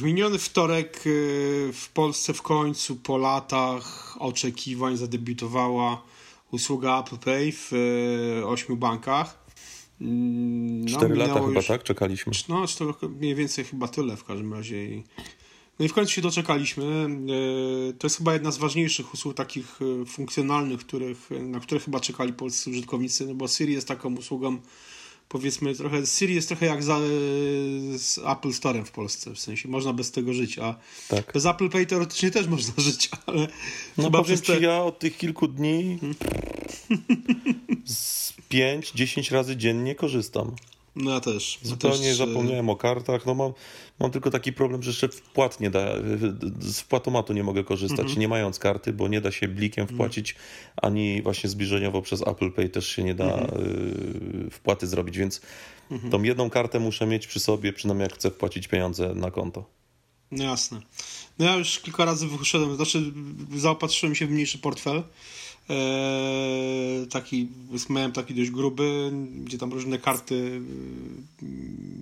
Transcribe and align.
W 0.00 0.02
miniony 0.02 0.38
wtorek 0.38 1.06
y, 1.06 1.70
w 1.72 1.88
Polsce 1.94 2.34
w 2.34 2.42
końcu 2.42 2.96
po 2.96 3.18
latach 3.18 4.16
oczekiwań 4.18 4.96
zadebiutowała 4.96 6.02
usługa 6.50 7.00
Apple 7.00 7.18
Pay 7.18 7.52
w 7.52 7.72
y, 7.72 8.46
ośmiu 8.46 8.76
bankach. 8.76 9.44
Mm, 10.00 10.84
no, 10.84 10.96
Cztery 10.96 11.14
lata 11.14 11.34
chyba, 11.34 11.46
już, 11.46 11.66
tak? 11.66 11.82
Czekaliśmy. 11.82 12.32
No, 12.48 12.66
cztery, 12.66 12.92
mniej 13.20 13.34
więcej 13.34 13.64
chyba 13.64 13.88
tyle 13.88 14.16
w 14.16 14.24
każdym 14.24 14.54
razie. 14.54 15.02
No 15.78 15.84
i 15.84 15.88
w 15.88 15.92
końcu 15.92 16.12
się 16.12 16.22
doczekaliśmy. 16.22 17.06
Y, 17.90 17.94
to 17.98 18.06
jest 18.06 18.18
chyba 18.18 18.32
jedna 18.32 18.50
z 18.50 18.58
ważniejszych 18.58 19.14
usług 19.14 19.34
takich 19.34 19.80
funkcjonalnych, 20.06 20.80
których, 20.80 21.30
na 21.40 21.60
które 21.60 21.80
chyba 21.80 22.00
czekali 22.00 22.32
polscy 22.32 22.70
użytkownicy, 22.70 23.26
no 23.26 23.34
bo 23.34 23.48
Siri 23.48 23.72
jest 23.72 23.88
taką 23.88 24.16
usługą 24.16 24.58
powiedzmy 25.30 25.74
trochę, 25.74 26.06
Siri 26.06 26.34
jest 26.34 26.48
trochę 26.48 26.66
jak 26.66 26.82
za, 26.82 26.98
z 27.98 28.18
Apple 28.18 28.52
Storem 28.52 28.84
w 28.84 28.90
Polsce, 28.90 29.34
w 29.34 29.38
sensie 29.38 29.68
można 29.68 29.92
bez 29.92 30.10
tego 30.10 30.34
żyć, 30.34 30.58
a 30.58 30.74
tak. 31.08 31.32
bez 31.32 31.46
Apple 31.46 31.68
Pay 31.68 31.86
teoretycznie 31.86 32.30
też 32.30 32.46
można 32.56 32.74
żyć, 32.76 33.10
ale 33.26 33.48
no 33.96 34.04
chyba 34.04 34.22
powiem 34.22 34.40
te... 34.40 34.60
ja 34.60 34.82
od 34.82 34.98
tych 34.98 35.16
kilku 35.16 35.48
dni 35.48 35.98
hmm. 36.00 36.16
z 37.84 38.32
5-10 38.50 39.32
razy 39.32 39.56
dziennie 39.56 39.94
korzystam. 39.94 40.56
No 41.02 41.10
ja 41.10 41.20
też. 41.20 41.58
Zupełnie 41.62 42.08
też... 42.08 42.16
zapomniałem 42.16 42.70
o 42.70 42.76
kartach. 42.76 43.26
No 43.26 43.34
mam, 43.34 43.52
mam 44.00 44.10
tylko 44.10 44.30
taki 44.30 44.52
problem, 44.52 44.82
że 44.82 44.90
jeszcze 44.90 45.08
wpłat 45.08 45.60
nie 45.60 45.70
da, 45.70 45.86
z 46.60 46.80
wpłatomatu 46.80 47.32
nie 47.32 47.44
mogę 47.44 47.64
korzystać, 47.64 48.00
mhm. 48.00 48.18
nie 48.18 48.28
mając 48.28 48.58
karty, 48.58 48.92
bo 48.92 49.08
nie 49.08 49.20
da 49.20 49.30
się 49.30 49.48
blikiem 49.48 49.82
mhm. 49.82 49.96
wpłacić, 49.96 50.34
ani 50.76 51.22
właśnie 51.22 51.50
zbliżeniowo 51.50 52.02
przez 52.02 52.22
Apple 52.22 52.52
Pay 52.52 52.68
też 52.68 52.88
się 52.88 53.02
nie 53.02 53.14
da 53.14 53.24
mhm. 53.24 53.66
Y, 54.46 54.50
wpłaty 54.50 54.86
zrobić, 54.86 55.18
więc 55.18 55.40
mhm. 55.90 56.12
tą 56.12 56.22
jedną 56.22 56.50
kartę 56.50 56.80
muszę 56.80 57.06
mieć 57.06 57.26
przy 57.26 57.40
sobie, 57.40 57.72
przynajmniej 57.72 58.04
jak 58.04 58.14
chcę 58.14 58.30
wpłacić 58.30 58.68
pieniądze 58.68 59.14
na 59.14 59.30
konto. 59.30 59.64
No 60.30 60.44
jasne. 60.44 60.80
No 61.38 61.44
ja 61.44 61.56
już 61.56 61.78
kilka 61.78 62.04
razy 62.04 62.26
wyszedłem, 62.26 62.76
znaczy 62.76 63.12
zaopatrzyłem 63.56 64.14
się 64.14 64.26
w 64.26 64.30
mniejszy 64.30 64.58
portfel, 64.58 64.96
E, 64.96 65.04
taki, 67.10 67.48
miałem 67.90 68.12
taki 68.12 68.34
dość 68.34 68.50
gruby, 68.50 69.12
gdzie 69.44 69.58
tam 69.58 69.72
różne 69.72 69.98
karty 69.98 70.60
e, 71.42 71.46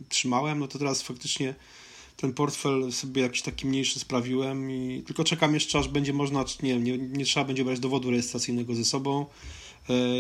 trzymałem, 0.09 0.59
no 0.59 0.69
to 0.69 0.79
teraz 0.79 1.03
faktycznie 1.03 1.55
ten 2.17 2.33
portfel 2.33 2.93
sobie 2.93 3.23
jakiś 3.23 3.43
taki 3.43 3.67
mniejszy 3.67 4.01
sprawiłem 4.01 4.71
i 4.71 5.03
tylko 5.07 5.25
czekam 5.25 5.55
jeszcze, 5.55 5.79
aż 5.79 5.89
będzie 5.89 6.13
można, 6.13 6.45
nie, 6.63 6.81
nie, 6.81 6.99
nie 6.99 7.25
trzeba 7.25 7.47
będzie 7.47 7.65
brać 7.65 7.81
dowodu 7.81 8.11
rejestracyjnego 8.11 8.75
ze 8.75 8.85
sobą, 8.85 9.27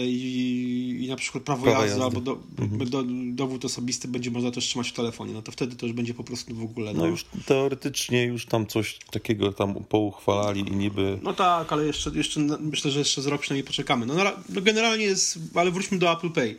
i, 0.06 1.00
i 1.00 1.08
na 1.08 1.16
przykład 1.16 1.44
prawo, 1.44 1.62
prawo 1.62 1.80
jazdy, 1.80 2.00
jazdy, 2.00 2.04
albo 2.04 2.20
do, 2.20 2.38
mhm. 2.58 2.90
do, 2.90 3.04
dowód 3.34 3.64
osobisty 3.64 4.08
będzie 4.08 4.30
można 4.30 4.50
też 4.50 4.64
trzymać 4.64 4.88
w 4.88 4.92
telefonie, 4.92 5.32
no 5.32 5.42
to 5.42 5.52
wtedy 5.52 5.76
to 5.76 5.86
już 5.86 5.94
będzie 5.94 6.14
po 6.14 6.24
prostu 6.24 6.54
w 6.54 6.62
ogóle. 6.62 6.92
No, 6.92 7.00
no 7.00 7.06
już 7.06 7.24
teoretycznie 7.46 8.24
już 8.24 8.46
tam 8.46 8.66
coś 8.66 8.98
takiego 9.10 9.52
tam 9.52 9.74
pouchwalali 9.74 10.60
i 10.60 10.76
niby... 10.76 11.18
No 11.22 11.32
tak, 11.32 11.72
ale 11.72 11.86
jeszcze, 11.86 12.10
jeszcze 12.10 12.40
myślę, 12.40 12.90
że 12.90 12.98
jeszcze 12.98 13.22
z 13.22 13.26
rok 13.26 13.40
przynajmniej 13.40 13.66
poczekamy. 13.66 14.06
No, 14.06 14.14
no 14.48 14.60
generalnie 14.60 15.04
jest, 15.04 15.38
ale 15.54 15.70
wróćmy 15.70 15.98
do 15.98 16.12
Apple 16.12 16.30
Pay. 16.30 16.56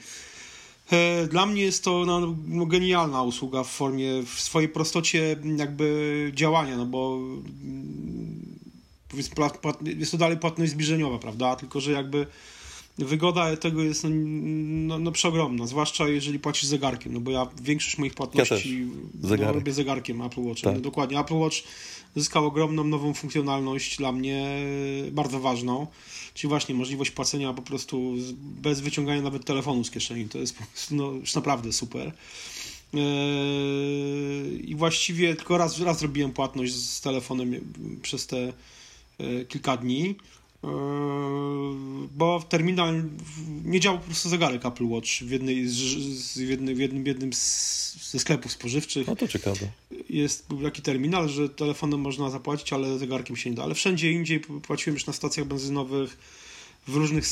E, 0.92 1.28
dla 1.28 1.46
mnie 1.46 1.62
jest 1.62 1.84
to 1.84 2.06
no, 2.06 2.36
no, 2.48 2.66
genialna 2.66 3.24
usługa 3.24 3.64
w 3.64 3.70
formie, 3.70 4.24
w 4.24 4.40
swojej 4.40 4.70
prostocie 4.70 5.36
jakby 5.58 6.32
działania, 6.36 6.78
no 6.78 6.86
bo 6.86 7.20
mm, 7.64 8.60
powiedzmy, 9.10 9.36
jest 9.98 10.12
to 10.12 10.18
dalej 10.18 10.38
płatność 10.38 10.72
zbliżeniowa, 10.72 11.20
prawda? 11.20 11.56
Tylko, 11.56 11.80
że 11.80 11.92
jakby 11.92 12.28
wygoda 13.06 13.58
tego 13.58 13.84
jest 13.84 14.06
no, 14.10 15.00
no, 15.00 15.12
przeogromna, 15.12 15.68
zwłaszcza 15.68 16.08
jeżeli 16.08 16.40
płacisz 16.40 16.64
zegarkiem, 16.64 17.14
no 17.14 17.20
bo 17.20 17.32
ja 17.32 17.48
większość 17.62 17.98
moich 17.98 18.14
płatności 18.14 18.88
ja 19.40 19.46
no, 19.46 19.54
robię 19.54 19.74
zegarkiem 19.74 20.22
Apple 20.22 20.42
Watch. 20.42 20.62
Tak. 20.62 20.76
No, 20.76 20.82
dokładnie, 20.82 21.20
Apple 21.20 21.36
Watch 21.36 21.58
zyskał 22.16 22.46
ogromną 22.46 22.84
nową 22.84 23.14
funkcjonalność 23.14 23.98
dla 23.98 24.12
mnie 24.12 24.64
bardzo 25.12 25.40
ważną, 25.40 25.88
czyli 26.34 26.50
właśnie 26.50 26.76
możliwość 26.76 27.12
płacenia 27.12 27.54
po 27.54 27.62
prostu 27.62 28.14
bez 28.42 28.80
wyciągania 28.80 29.22
nawet 29.22 29.46
telefonu 29.46 29.84
z 29.84 29.92
kieszeni. 29.92 30.30
To 30.30 30.38
jest 30.38 30.58
po 30.58 30.66
prostu 30.66 30.96
no, 30.96 31.12
już 31.12 31.36
naprawdę 31.36 31.74
super. 31.74 32.12
Yy, 32.94 33.02
I 34.64 34.76
właściwie 34.76 35.36
tylko 35.36 35.58
raz, 35.58 35.80
raz 35.80 36.00
zrobiłem 36.00 36.32
płatność 36.34 36.74
z 36.76 37.02
telefonem 37.02 37.74
przez 38.02 38.28
te 38.28 38.54
yy, 39.20 39.46
kilka 39.46 39.78
dni. 39.78 40.16
Yy, 40.64 40.70
bo 42.18 42.40
w 42.40 42.48
terminal 42.48 43.04
nie 43.66 43.80
działał 43.80 44.00
po 44.00 44.06
prostu 44.06 44.30
zegarek 44.30 44.66
Apple 44.66 44.86
Watch 44.86 45.10
w, 45.10 45.32
jednej 45.32 45.68
z, 45.68 45.76
z 45.76 46.36
jednej, 46.36 46.76
w 46.76 46.80
jednym, 46.80 47.06
jednym 47.06 47.34
z, 47.34 48.12
ze 48.12 48.20
sklepów 48.20 48.52
spożywczych. 48.52 49.08
No 49.08 49.16
to 49.16 49.28
ciekawe. 49.28 49.68
Jest 50.10 50.48
był 50.48 50.64
taki 50.64 50.82
terminal, 50.82 51.30
że 51.30 51.50
telefonem 51.50 52.00
można 52.00 52.30
zapłacić, 52.30 52.74
ale 52.74 52.98
zegarkiem 52.98 53.36
się 53.36 53.50
nie 53.50 53.56
da. 53.56 53.64
Ale 53.64 53.76
wszędzie 53.76 54.12
indziej 54.12 54.40
płaciłem 54.40 54.96
już 54.96 55.06
na 55.06 55.14
stacjach 55.14 55.48
benzynowych, 55.48 56.18
w 56.88 56.96
różnych 56.96 57.28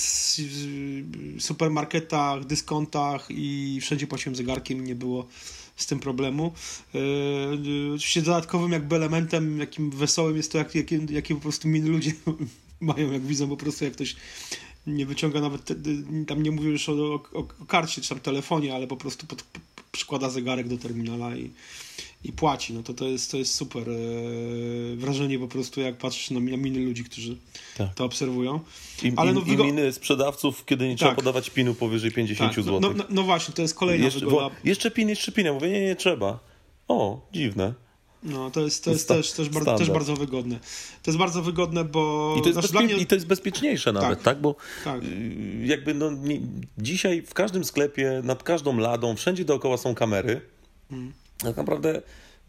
supermarketach, 1.40 2.46
dyskontach 2.46 3.28
i 3.30 3.80
wszędzie 3.82 4.08
płaciłem 4.08 4.36
zegarkiem 4.36 4.78
i 4.78 4.82
nie 4.82 4.96
było 4.96 5.28
z 5.76 5.86
tym 5.86 6.00
problemu. 6.00 6.54
Yy, 6.94 7.02
oczywiście 7.96 8.22
dodatkowym 8.22 8.72
jakby 8.72 8.96
elementem, 8.96 9.60
jakim 9.60 9.90
wesołym 9.90 10.38
jest 10.38 10.52
to, 10.52 10.58
jakie 10.58 10.80
jak, 10.80 11.10
jak 11.10 11.28
po 11.28 11.36
prostu 11.36 11.68
miny 11.68 11.90
ludzie 11.90 12.12
mają, 12.80 13.12
jak 13.12 13.22
widzą 13.22 13.50
po 13.50 13.58
prostu, 13.58 13.84
jak 13.84 13.94
ktoś 13.94 14.16
nie 14.88 15.06
wyciąga 15.06 15.42
nawet, 15.42 15.64
te, 15.64 15.76
tam 16.28 16.44
nie 16.44 16.52
mówię 16.52 16.70
już 16.70 16.90
o, 16.90 16.94
o, 16.94 17.24
o, 17.34 17.66
karcie 17.68 18.02
czy 18.02 18.10
tam 18.10 18.20
telefonie, 18.20 18.76
ale 18.76 18.88
po 18.88 18.98
prostu 18.98 19.28
pod, 19.28 19.44
przykłada 19.92 20.30
zegarek 20.30 20.68
do 20.68 20.78
terminala 20.78 21.36
i, 21.36 21.52
i 22.24 22.32
płaci. 22.32 22.74
No 22.74 22.84
to, 22.84 22.94
to, 22.94 23.08
jest, 23.08 23.32
to 23.32 23.38
jest 23.38 23.56
super 23.56 23.90
e, 23.90 23.96
wrażenie 24.96 25.40
po 25.40 25.48
prostu, 25.48 25.82
jak 25.82 25.98
patrzysz 25.98 26.32
na, 26.32 26.40
na 26.40 26.58
miny 26.58 26.80
ludzi, 26.80 27.04
którzy 27.04 27.38
tak. 27.78 27.94
to 27.94 28.06
obserwują. 28.06 28.60
I, 29.04 29.14
ale 29.16 29.34
no, 29.34 29.42
i, 29.42 29.44
wygo... 29.44 29.64
i 29.64 29.68
miny 29.68 29.94
sprzedawców, 29.94 30.66
kiedy 30.66 30.88
nie 30.88 30.96
trzeba 30.96 31.12
tak. 31.12 31.18
podawać 31.18 31.50
pinu 31.50 31.76
powyżej 31.76 32.12
50 32.12 32.56
tak. 32.56 32.66
zł. 32.66 32.80
No, 32.80 32.94
no, 32.94 33.04
no, 33.10 33.24
właśnie, 33.24 33.54
to 33.54 33.62
jest 33.62 33.76
kolejna 33.76 34.06
jeszcze, 34.06 34.20
wygoda. 34.20 34.56
Jeszcze 34.64 34.92
pin, 34.92 35.10
jeszcze 35.10 35.32
pin. 35.32 35.46
Ja 35.46 35.54
mówię, 35.54 35.70
nie, 35.70 35.82
nie 35.82 35.96
trzeba. 35.96 36.40
O, 36.88 37.28
dziwne. 37.34 37.87
No, 38.24 38.52
to 38.52 38.62
jest, 38.62 38.84
to 38.84 38.92
jest 38.92 39.08
też, 39.08 39.32
też, 39.32 39.50
bardzo, 39.50 39.78
też 39.78 39.92
bardzo 39.92 40.16
wygodne. 40.16 40.60
To 41.04 41.12
jest 41.12 41.18
bardzo 41.18 41.42
wygodne, 41.42 41.84
bo... 41.84 42.36
I 42.40 42.42
to 42.42 42.50
jest, 42.50 42.70
znaczy, 42.70 42.86
mnie... 42.86 42.98
I 42.98 43.06
to 43.06 43.16
jest 43.16 43.28
bezpieczniejsze 43.28 43.94
nawet, 43.94 44.10
tak? 44.10 44.24
tak? 44.24 44.42
Bo 44.42 44.56
tak. 44.84 45.04
Y, 45.04 45.62
jakby 45.64 45.94
no, 45.94 46.12
nie, 46.12 46.40
dzisiaj 46.78 47.22
w 47.22 47.34
każdym 47.34 47.64
sklepie, 47.64 48.22
nad 48.24 48.44
każdą 48.44 48.78
ladą, 48.78 49.16
wszędzie 49.16 49.46
dookoła 49.46 49.78
są 49.78 49.96
kamery. 49.96 50.42
Hmm. 50.90 51.14
Tak 51.38 51.58
naprawdę 51.58 52.02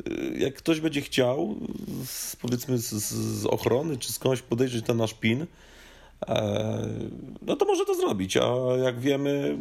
y, 0.09 0.39
jak 0.39 0.55
ktoś 0.55 0.81
będzie 0.81 1.01
chciał, 1.01 1.57
z, 2.07 2.37
powiedzmy 2.37 2.79
z, 2.79 2.93
z 3.41 3.47
ochrony 3.47 3.97
czy 3.97 4.13
skądś 4.13 4.43
podejrzeć 4.43 4.87
ten 4.87 4.97
nasz 4.97 5.15
PIN, 5.15 5.47
no 7.43 7.57
to 7.57 7.65
może 7.65 7.85
to 7.85 7.95
zrobić. 7.95 8.37
A 8.37 8.51
jak 8.85 9.01
wiemy, 9.01 9.59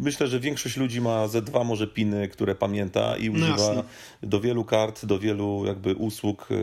myślę, 0.00 0.26
że 0.26 0.40
większość 0.40 0.76
ludzi 0.76 1.00
ma 1.00 1.28
ze 1.28 1.42
dwa 1.42 1.64
może 1.64 1.86
piny, 1.86 2.28
które 2.28 2.54
pamięta 2.54 3.16
i 3.16 3.30
no 3.30 3.36
używa 3.36 3.74
no 3.74 3.84
do 4.22 4.40
wielu 4.40 4.64
kart, 4.64 5.04
do 5.04 5.18
wielu 5.18 5.66
jakby 5.66 5.94
usług 5.94 6.48
e, 6.50 6.54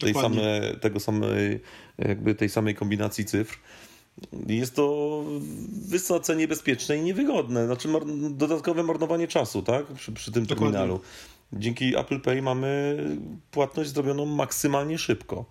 tej 0.00 0.14
samej, 0.14 0.76
tego 0.80 1.00
samej, 1.00 1.60
jakby 1.98 2.34
tej 2.34 2.48
samej 2.48 2.74
kombinacji 2.74 3.24
cyfr. 3.24 3.58
Jest 4.46 4.76
to 4.76 5.24
wysoce 5.88 6.36
niebezpieczne 6.36 6.96
i 6.96 7.02
niewygodne. 7.02 7.66
Znaczy 7.66 7.88
dodatkowe 8.30 8.82
marnowanie 8.82 9.28
czasu, 9.28 9.62
tak? 9.62 9.86
Przy, 9.86 10.12
przy 10.12 10.32
tym 10.32 10.46
Dokładnie. 10.46 10.72
terminalu. 10.72 11.00
Dzięki 11.52 11.96
Apple 11.96 12.20
Pay 12.20 12.42
mamy 12.42 12.98
płatność 13.50 13.90
zrobioną 13.90 14.26
maksymalnie 14.26 14.98
szybko. 14.98 15.44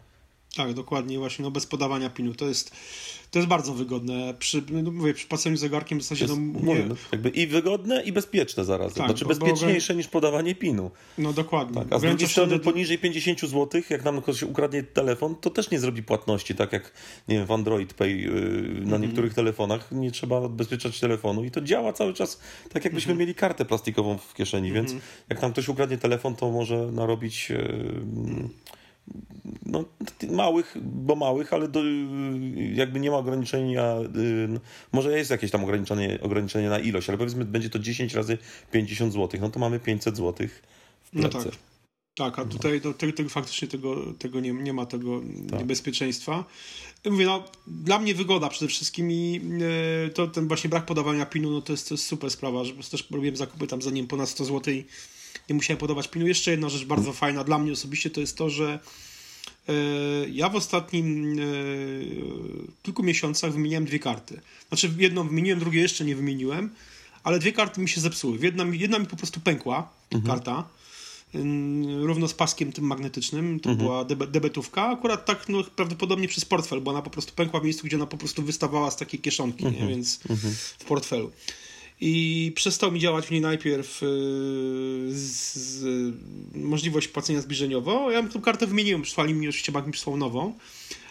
Tak, 0.56 0.74
dokładnie, 0.74 1.20
właśnie, 1.20 1.44
no 1.44 1.52
bez 1.52 1.66
podawania 1.66 2.10
pinu. 2.10 2.34
To 2.34 2.48
jest, 2.48 2.72
to 3.32 3.40
jest 3.40 3.50
bardzo 3.50 3.74
wygodne. 3.74 4.34
Przy, 4.40 4.64
no 4.70 4.92
mówię, 4.92 5.14
przy 5.14 5.28
płaceniu 5.28 5.58
zegarkiem 5.58 6.00
w 6.00 6.04
zasadzie, 6.04 6.28
no, 6.28 6.36
mówię... 6.36 6.86
No, 6.90 6.96
jakby 7.12 7.30
i 7.30 7.48
wygodne, 7.48 8.04
i 8.04 8.12
bezpieczne 8.12 8.66
zarazem. 8.66 8.98
Tak, 8.98 9.06
znaczy 9.06 9.26
bo, 9.26 9.30
bezpieczniejsze 9.30 9.94
bo... 9.94 9.98
niż 9.98 10.08
podawanie 10.08 10.56
pinu. 10.56 10.92
No 11.18 11.34
dokładnie. 11.34 11.82
Tak, 11.82 11.94
a 11.94 12.00
z 12.00 12.02
drugiej 12.02 12.28
strony 12.28 12.50
wtedy... 12.50 12.64
poniżej 12.64 12.98
50 12.98 13.40
zł, 13.40 13.82
jak 13.90 14.04
nam 14.04 14.22
ktoś 14.22 14.44
ukradnie 14.44 14.84
telefon, 14.84 15.36
to 15.36 15.50
też 15.50 15.72
nie 15.72 15.80
zrobi 15.80 16.04
płatności, 16.04 16.56
tak 16.56 16.74
jak 16.74 16.94
nie 17.28 17.36
wiem, 17.36 17.46
w 17.46 17.52
Android 17.52 17.94
Pay 17.94 18.10
yy, 18.10 18.32
na 18.82 18.96
mm. 18.96 19.02
niektórych 19.02 19.34
telefonach 19.34 19.92
nie 19.92 20.12
trzeba 20.12 20.40
odbezpieczać 20.40 21.00
telefonu 21.00 21.44
i 21.44 21.52
to 21.52 21.62
działa 21.62 21.94
cały 21.94 22.14
czas 22.14 22.40
tak, 22.74 22.86
jakbyśmy 22.86 23.12
mm. 23.12 23.20
mieli 23.20 23.36
kartę 23.36 23.66
plastikową 23.66 24.18
w 24.18 24.34
kieszeni, 24.34 24.70
mm. 24.70 24.86
więc 24.86 25.04
jak 25.30 25.42
nam 25.42 25.52
ktoś 25.52 25.70
ukradnie 25.70 25.98
telefon, 25.98 26.36
to 26.36 26.52
może 26.52 26.92
narobić... 26.92 27.50
Yy, 27.50 28.81
no, 29.66 29.86
małych, 30.32 30.78
bo 30.82 31.16
małych, 31.16 31.54
ale 31.54 31.68
do, 31.68 31.82
jakby 32.74 33.00
nie 33.00 33.12
ma 33.12 33.18
ograniczenia, 33.18 33.96
no, 34.48 34.60
może 34.92 35.18
jest 35.18 35.32
jakieś 35.32 35.52
tam 35.52 35.64
ograniczenie, 35.64 36.20
ograniczenie 36.22 36.70
na 36.70 36.80
ilość, 36.80 37.10
ale 37.10 37.18
powiedzmy 37.18 37.46
będzie 37.46 37.70
to 37.70 37.80
10 37.80 38.14
razy 38.14 38.38
50 38.72 39.14
zł, 39.14 39.42
no 39.42 39.50
to 39.50 39.60
mamy 39.60 39.80
500 39.80 40.18
zł 40.18 40.48
w 41.04 41.12
plecy. 41.12 41.38
No 41.38 41.44
tak. 41.44 41.54
Tak, 42.16 42.40
a 42.40 42.46
tutaj 42.46 42.82
no, 42.84 42.94
te, 42.94 43.14
te, 43.14 43.30
faktycznie 43.30 43.68
tego, 43.68 44.14
tego 44.14 44.40
nie, 44.40 44.54
nie 44.54 44.74
ma 44.74 44.86
tego 44.86 45.22
tak. 45.50 45.60
niebezpieczeństwa. 45.60 46.46
Mówię, 47.06 47.26
no, 47.26 47.44
dla 47.68 48.00
mnie 48.00 48.16
wygoda 48.16 48.50
przede 48.50 48.68
wszystkim 48.68 49.12
i 49.12 49.42
e, 50.06 50.10
to 50.10 50.28
ten 50.28 50.48
właśnie 50.48 50.70
brak 50.70 50.86
podawania 50.86 51.26
pinu, 51.26 51.52
no 51.52 51.62
to 51.62 51.74
jest, 51.74 51.90
to 51.90 51.94
jest 51.94 52.06
super 52.06 52.32
sprawa, 52.32 52.64
że 52.64 52.74
też 52.74 53.08
robiłem 53.12 53.36
zakupy 53.36 53.68
tam 53.68 53.82
za 53.82 53.92
nim 53.92 54.08
ponad 54.08 54.30
100 54.30 54.46
zł 54.46 54.74
nie 55.50 55.56
musiałem 55.56 55.78
podawać 55.78 56.08
pinu. 56.08 56.28
Jeszcze 56.28 56.52
jedna 56.52 56.70
rzecz 56.70 56.86
bardzo 56.86 57.14
fajna 57.14 57.44
dla 57.44 57.60
mnie 57.60 57.72
osobiście 57.72 58.10
to 58.10 58.22
jest 58.22 58.38
to, 58.38 58.50
że 58.50 58.80
e, 59.70 59.74
ja 60.30 60.50
w 60.50 60.56
ostatnim 60.56 61.40
e, 61.40 61.44
kilku 62.84 63.04
miesiącach 63.04 63.54
wymieniłem 63.54 63.86
dwie 63.86 64.00
karty. 64.00 64.42
Znaczy 64.68 64.94
jedną 64.98 65.28
wymieniłem, 65.28 65.60
drugie 65.60 65.82
jeszcze 65.82 66.06
nie 66.06 66.16
wymieniłem, 66.16 66.70
ale 67.24 67.40
dwie 67.40 67.54
karty 67.54 67.82
mi 67.82 67.90
się 67.90 68.02
zepsuły. 68.02 68.38
Jedna, 68.42 68.66
jedna 68.72 69.00
mi 69.00 69.06
po 69.06 69.16
prostu 69.16 69.40
pękła, 69.40 69.90
mhm. 70.12 70.36
karta, 70.36 70.68
równo 72.02 72.28
z 72.28 72.34
paskiem 72.34 72.72
tym 72.72 72.86
magnetycznym. 72.86 73.60
To 73.60 73.70
mhm. 73.70 73.88
była 73.88 74.06
debetówka. 74.06 74.88
Akurat 74.88 75.26
tak 75.26 75.50
no, 75.50 75.64
prawdopodobnie 75.64 76.28
przez 76.28 76.46
portfel, 76.46 76.82
bo 76.82 76.92
ona 76.92 77.02
po 77.02 77.10
prostu 77.10 77.34
pękła 77.34 77.60
w 77.60 77.64
miejscu, 77.64 77.88
gdzie 77.88 77.96
ona 77.96 78.06
po 78.06 78.18
prostu 78.18 78.44
wystawała 78.44 78.92
z 78.92 78.98
takiej 78.98 79.20
kieszonki, 79.20 79.66
mhm. 79.66 79.84
nie? 79.84 79.90
więc 79.90 80.20
mhm. 80.30 80.54
w 80.80 80.86
portfelu. 80.86 81.32
I 82.02 82.52
przestał 82.56 82.92
mi 82.92 83.00
działać 83.00 83.28
w 83.28 83.32
niej 83.32 83.42
najpierw 83.42 84.02
yy, 84.02 84.08
z, 85.12 85.56
z, 85.56 85.86
możliwość 86.56 87.08
płacenia 87.08 87.42
zbliżeniowo. 87.42 88.12
Ja 88.12 88.24
tę 88.24 88.40
kartę 88.40 88.68
wymieniłem, 88.68 89.02
przysłali 89.02 89.34
mi 89.34 89.48
oczywiście 89.48 89.72
bank 89.72 89.86
mi 89.86 89.94
przysłał 89.94 90.18
nową, 90.18 90.54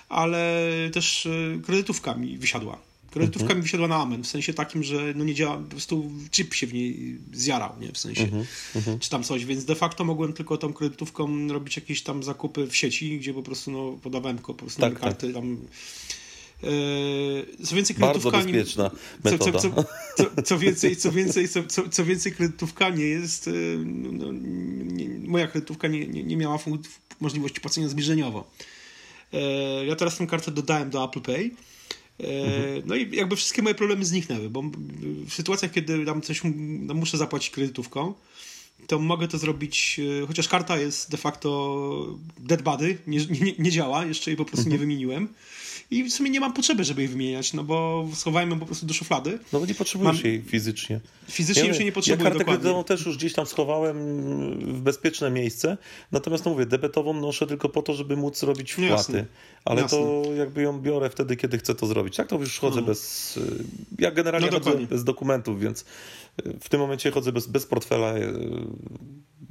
ale 0.08 0.64
też 0.92 1.24
yy, 1.24 1.60
kredytówka 1.64 2.14
mi 2.14 2.38
wysiadła. 2.38 2.78
Kredytówka 3.10 3.42
mhm. 3.42 3.58
mi 3.58 3.62
wysiadła 3.62 3.88
na 3.88 3.96
amen, 3.96 4.22
w 4.22 4.26
sensie 4.26 4.54
takim, 4.54 4.82
że 4.82 5.12
no 5.16 5.24
nie 5.24 5.34
działa, 5.34 5.56
po 5.56 5.70
prostu 5.70 6.10
chip 6.30 6.54
się 6.54 6.66
w 6.66 6.74
niej 6.74 7.18
zjarał, 7.32 7.72
nie? 7.80 7.92
W 7.92 7.98
sensie, 7.98 8.22
mhm. 8.22 8.46
mhm. 8.76 8.98
czy 8.98 9.10
tam 9.10 9.22
coś, 9.22 9.44
więc 9.44 9.64
de 9.64 9.74
facto 9.74 10.04
mogłem 10.04 10.32
tylko 10.32 10.56
tą 10.56 10.72
kredytówką 10.72 11.48
robić 11.48 11.76
jakieś 11.76 12.02
tam 12.02 12.22
zakupy 12.22 12.66
w 12.66 12.76
sieci, 12.76 13.18
gdzie 13.18 13.34
po 13.34 13.42
prostu 13.42 13.70
no, 13.70 13.98
podawałem 14.02 14.38
po 14.38 14.54
prostu 14.54 14.80
tak, 14.80 15.00
karty 15.00 15.26
tak. 15.26 15.34
tam 15.34 15.52
e, 15.52 15.56
co 17.64 17.76
więcej, 17.76 17.96
kredytówka 17.96 18.30
Bardzo 18.30 18.48
metoda. 18.50 18.90
Co, 19.24 19.38
co, 19.38 19.72
co, 20.16 20.42
co, 20.48 20.58
więcej, 20.58 20.96
co, 20.96 21.12
więcej, 21.12 21.48
co, 21.48 21.88
co 21.90 22.04
więcej, 22.04 22.32
kredytówka 22.32 22.88
nie 22.88 23.04
jest. 23.04 23.48
E, 23.48 23.52
no, 23.84 24.32
nie, 24.32 25.08
moja 25.08 25.46
kredytówka 25.46 25.88
nie, 25.88 26.08
nie, 26.08 26.22
nie 26.24 26.36
miała 26.36 26.58
możliwości 27.20 27.60
płacenia 27.60 27.88
zbliżeniowo. 27.88 28.50
E, 29.32 29.86
ja 29.86 29.96
teraz 29.96 30.16
tę 30.16 30.26
kartę 30.26 30.50
dodałem 30.50 30.90
do 30.90 31.04
Apple 31.04 31.20
Pay 31.20 31.50
Mhm. 32.22 32.82
No 32.86 32.94
i 32.94 33.16
jakby 33.16 33.36
wszystkie 33.36 33.62
moje 33.62 33.74
problemy 33.74 34.04
zniknęły, 34.04 34.50
bo 34.50 34.62
w 35.26 35.34
sytuacjach, 35.34 35.70
kiedy 35.70 36.04
tam 36.04 36.22
coś 36.22 36.40
no 36.44 36.94
muszę 36.94 37.16
zapłacić 37.16 37.50
kredytówką, 37.50 38.14
to 38.86 38.98
mogę 38.98 39.28
to 39.28 39.38
zrobić, 39.38 40.00
e, 40.22 40.26
chociaż 40.26 40.48
karta 40.48 40.78
jest 40.78 41.10
de 41.10 41.16
facto 41.16 42.18
dead 42.38 42.62
body, 42.62 42.98
nie, 43.06 43.18
nie, 43.18 43.52
nie 43.58 43.70
działa, 43.70 44.04
jeszcze 44.04 44.30
jej 44.30 44.36
po 44.36 44.44
prostu 44.44 44.68
nie 44.68 44.74
mhm. 44.74 44.80
wymieniłem. 44.80 45.28
I 45.90 46.04
w 46.04 46.12
sumie 46.12 46.30
nie 46.30 46.40
mam 46.40 46.52
potrzeby, 46.52 46.84
żeby 46.84 47.02
jej 47.02 47.08
wymieniać, 47.08 47.52
no 47.52 47.64
bo 47.64 48.08
schowałem 48.14 48.50
ją 48.50 48.58
po 48.58 48.66
prostu 48.66 48.86
do 48.86 48.94
szuflady. 48.94 49.38
No 49.52 49.60
bo 49.60 49.66
nie 49.66 49.74
potrzebujesz 49.74 50.16
mam... 50.16 50.32
jej 50.32 50.42
fizycznie. 50.42 51.00
Fizycznie 51.30 51.62
ja, 51.62 51.68
już 51.68 51.76
jej 51.76 51.86
nie 51.86 51.92
potrzebuję, 51.92 52.24
Ja 52.24 52.30
kartę 52.30 52.44
kredytową 52.44 52.84
też 52.84 53.06
już 53.06 53.16
gdzieś 53.16 53.32
tam 53.32 53.46
schowałem 53.46 53.96
w 54.74 54.80
bezpieczne 54.80 55.30
miejsce, 55.30 55.76
natomiast 56.12 56.44
no 56.44 56.50
mówię, 56.50 56.66
debetową 56.66 57.20
noszę 57.20 57.46
tylko 57.46 57.68
po 57.68 57.82
to, 57.82 57.94
żeby 57.94 58.16
móc 58.16 58.38
zrobić 58.38 58.72
wpłaty. 58.72 58.90
Jasne. 58.90 59.26
Ale 59.64 59.82
Jasne. 59.82 59.98
to 59.98 60.22
jakby 60.34 60.62
ją 60.62 60.80
biorę 60.80 61.10
wtedy, 61.10 61.36
kiedy 61.36 61.58
chcę 61.58 61.74
to 61.74 61.86
zrobić. 61.86 62.16
Tak 62.16 62.28
to 62.28 62.38
już 62.38 62.58
chodzę 62.58 62.80
no. 62.80 62.86
bez... 62.86 63.38
Ja 63.98 64.10
generalnie 64.10 64.50
no, 64.50 64.52
chodzę 64.52 64.86
bez 64.86 65.04
dokumentów, 65.04 65.60
więc 65.60 65.84
w 66.60 66.68
tym 66.68 66.80
momencie 66.80 67.10
chodzę 67.10 67.32
bez, 67.32 67.46
bez 67.46 67.66
portfela, 67.66 68.14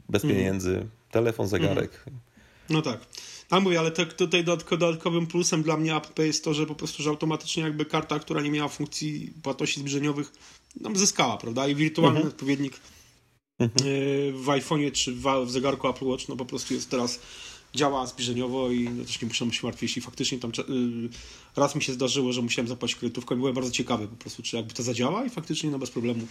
bez 0.09 0.23
mhm. 0.23 0.35
pieniędzy, 0.35 0.75
mm. 0.75 0.89
telefon, 1.11 1.47
zegarek. 1.47 2.03
Mm. 2.07 2.19
No 2.69 2.81
tak. 2.81 2.99
A 3.49 3.59
mówię, 3.59 3.79
ale 3.79 3.91
tutaj 3.91 4.43
dodatkowym 4.43 5.27
plusem 5.27 5.63
dla 5.63 5.77
mnie 5.77 5.95
Apple 5.95 6.13
Pay 6.13 6.27
jest 6.27 6.43
to, 6.43 6.53
że 6.53 6.65
po 6.65 6.75
prostu, 6.75 7.03
że 7.03 7.09
automatycznie 7.09 7.63
jakby 7.63 7.85
karta, 7.85 8.19
która 8.19 8.41
nie 8.41 8.51
miała 8.51 8.69
funkcji 8.69 9.33
płatności 9.43 9.79
zbliżeniowych, 9.79 10.31
nam 10.81 10.95
zyskała, 10.95 11.37
prawda? 11.37 11.67
I 11.67 11.75
wirtualny 11.75 12.19
mhm. 12.19 12.33
odpowiednik 12.33 12.79
mhm. 13.59 13.87
E, 13.87 14.31
w 14.31 14.45
iPhone'ie 14.45 14.91
czy 14.91 15.15
w 15.45 15.51
zegarku 15.51 15.87
Apple 15.87 16.05
Watch, 16.05 16.27
no 16.27 16.35
po 16.35 16.45
prostu 16.45 16.73
jest 16.73 16.89
teraz 16.89 17.19
działa 17.75 18.05
zbliżeniowo 18.05 18.71
i 18.71 18.89
no, 18.89 19.05
też 19.05 19.21
nie 19.21 19.27
muszę 19.27 19.51
się 19.51 19.67
martwić, 19.67 19.89
jeśli 19.89 20.01
faktycznie 20.01 20.39
tam 20.39 20.51
y, 20.51 21.09
raz 21.55 21.75
mi 21.75 21.83
się 21.83 21.93
zdarzyło, 21.93 22.33
że 22.33 22.41
musiałem 22.41 22.67
zapłacić 22.67 22.97
kredytówką 22.97 23.35
i 23.35 23.37
byłem 23.37 23.53
bardzo 23.53 23.71
ciekawy 23.71 24.07
po 24.07 24.15
prostu, 24.15 24.43
czy 24.43 24.55
jakby 24.55 24.73
to 24.73 24.83
zadziała 24.83 25.25
i 25.25 25.29
faktycznie 25.29 25.71
no 25.71 25.79
bez 25.79 25.91
problemu 25.91 26.27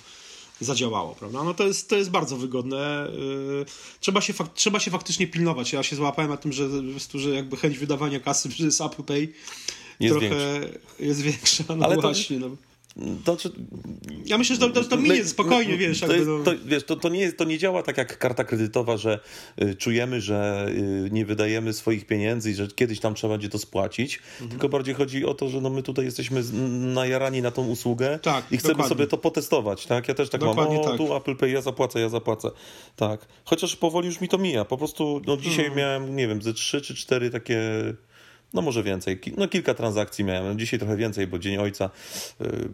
zadziałało, 0.60 1.14
prawda? 1.14 1.44
No 1.44 1.54
to 1.54 1.66
jest, 1.66 1.88
to 1.88 1.96
jest 1.96 2.10
bardzo 2.10 2.36
wygodne. 2.36 3.08
Yy, 3.18 3.66
trzeba, 4.00 4.20
się 4.20 4.32
fak- 4.32 4.48
trzeba 4.54 4.80
się 4.80 4.90
faktycznie 4.90 5.26
pilnować. 5.26 5.72
Ja 5.72 5.82
się 5.82 5.96
złapałem 5.96 6.30
na 6.30 6.36
tym, 6.36 6.52
że, 6.52 6.68
że 7.14 7.30
jakby 7.30 7.56
chęć 7.56 7.78
wydawania 7.78 8.20
kasy 8.20 8.48
przez 8.48 8.80
Apple 8.80 9.02
Pay 9.02 9.28
jest 10.00 10.12
trochę 10.18 10.28
większa. 10.60 10.78
jest 11.00 11.20
większa. 11.20 11.64
No 11.76 11.84
Ale 11.84 11.96
właśnie. 11.96 12.40
To... 12.40 12.48
No. 12.48 12.56
To, 13.24 13.36
czy... 13.36 13.50
Ja 14.24 14.38
myślę, 14.38 14.56
że 14.56 14.60
to, 14.60 14.70
to, 14.70 14.84
to 14.84 14.96
minie 14.96 15.24
spokojnie, 15.24 15.76
wiesz. 15.76 16.00
To, 16.00 16.12
jest, 16.12 16.28
no. 16.28 16.44
to, 16.44 16.52
wiesz 16.64 16.84
to, 16.84 16.96
to, 16.96 17.08
nie, 17.08 17.32
to 17.32 17.44
nie 17.44 17.58
działa 17.58 17.82
tak 17.82 17.96
jak 17.96 18.18
karta 18.18 18.44
kredytowa, 18.44 18.96
że 18.96 19.20
y, 19.62 19.74
czujemy, 19.74 20.20
że 20.20 20.66
y, 21.06 21.08
nie 21.12 21.26
wydajemy 21.26 21.72
swoich 21.72 22.06
pieniędzy 22.06 22.50
i 22.50 22.54
że 22.54 22.68
kiedyś 22.68 23.00
tam 23.00 23.14
trzeba 23.14 23.34
będzie 23.34 23.48
to 23.48 23.58
spłacić, 23.58 24.20
mhm. 24.32 24.50
tylko 24.50 24.68
bardziej 24.68 24.94
chodzi 24.94 25.26
o 25.26 25.34
to, 25.34 25.48
że 25.48 25.60
no 25.60 25.70
my 25.70 25.82
tutaj 25.82 26.04
jesteśmy 26.04 26.42
najarani 26.94 27.42
na 27.42 27.50
tą 27.50 27.68
usługę 27.68 28.18
tak, 28.22 28.52
i 28.52 28.58
chcemy 28.58 28.74
dokładnie. 28.74 28.96
sobie 28.96 29.06
to 29.06 29.18
potestować, 29.18 29.86
tak? 29.86 30.08
Ja 30.08 30.14
też 30.14 30.28
tak 30.28 30.40
dokładnie 30.40 30.76
mam, 30.76 30.84
o 30.84 30.88
tak. 30.88 30.96
tu 30.96 31.16
Apple 31.16 31.36
Pay, 31.36 31.50
ja 31.50 31.60
zapłacę, 31.60 32.00
ja 32.00 32.08
zapłacę, 32.08 32.50
tak. 32.96 33.26
Chociaż 33.44 33.76
powoli 33.76 34.06
już 34.06 34.20
mi 34.20 34.28
to 34.28 34.38
mija, 34.38 34.64
po 34.64 34.78
prostu 34.78 35.20
no 35.26 35.36
dzisiaj 35.36 35.66
mhm. 35.66 35.76
miałem, 35.76 36.16
nie 36.16 36.28
wiem, 36.28 36.42
ze 36.42 36.52
trzy 36.52 36.80
czy 36.80 36.94
cztery 36.94 37.30
takie 37.30 37.60
no 38.54 38.62
może 38.62 38.82
więcej. 38.82 39.20
No 39.36 39.48
kilka 39.48 39.74
transakcji 39.74 40.24
miałem. 40.24 40.58
Dzisiaj 40.58 40.78
trochę 40.78 40.96
więcej, 40.96 41.26
bo 41.26 41.38
Dzień 41.38 41.58
Ojca 41.58 41.90
yy, 42.40 42.68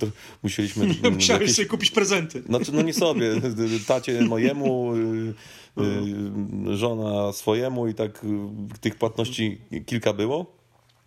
musieliśmy... 0.42 0.86
Musiałeś 1.10 1.28
jakieś... 1.28 1.56
sobie 1.56 1.68
kupić 1.68 1.90
prezenty. 1.90 2.42
Znaczy, 2.42 2.72
no 2.72 2.82
nie 2.82 2.94
sobie. 2.94 3.30
Tacie 3.86 4.22
mojemu, 4.22 4.96
yy, 5.76 6.76
żona 6.76 7.32
swojemu 7.32 7.88
i 7.88 7.94
tak 7.94 8.26
tych 8.80 8.94
płatności 8.94 9.58
kilka 9.86 10.12
było. 10.12 10.57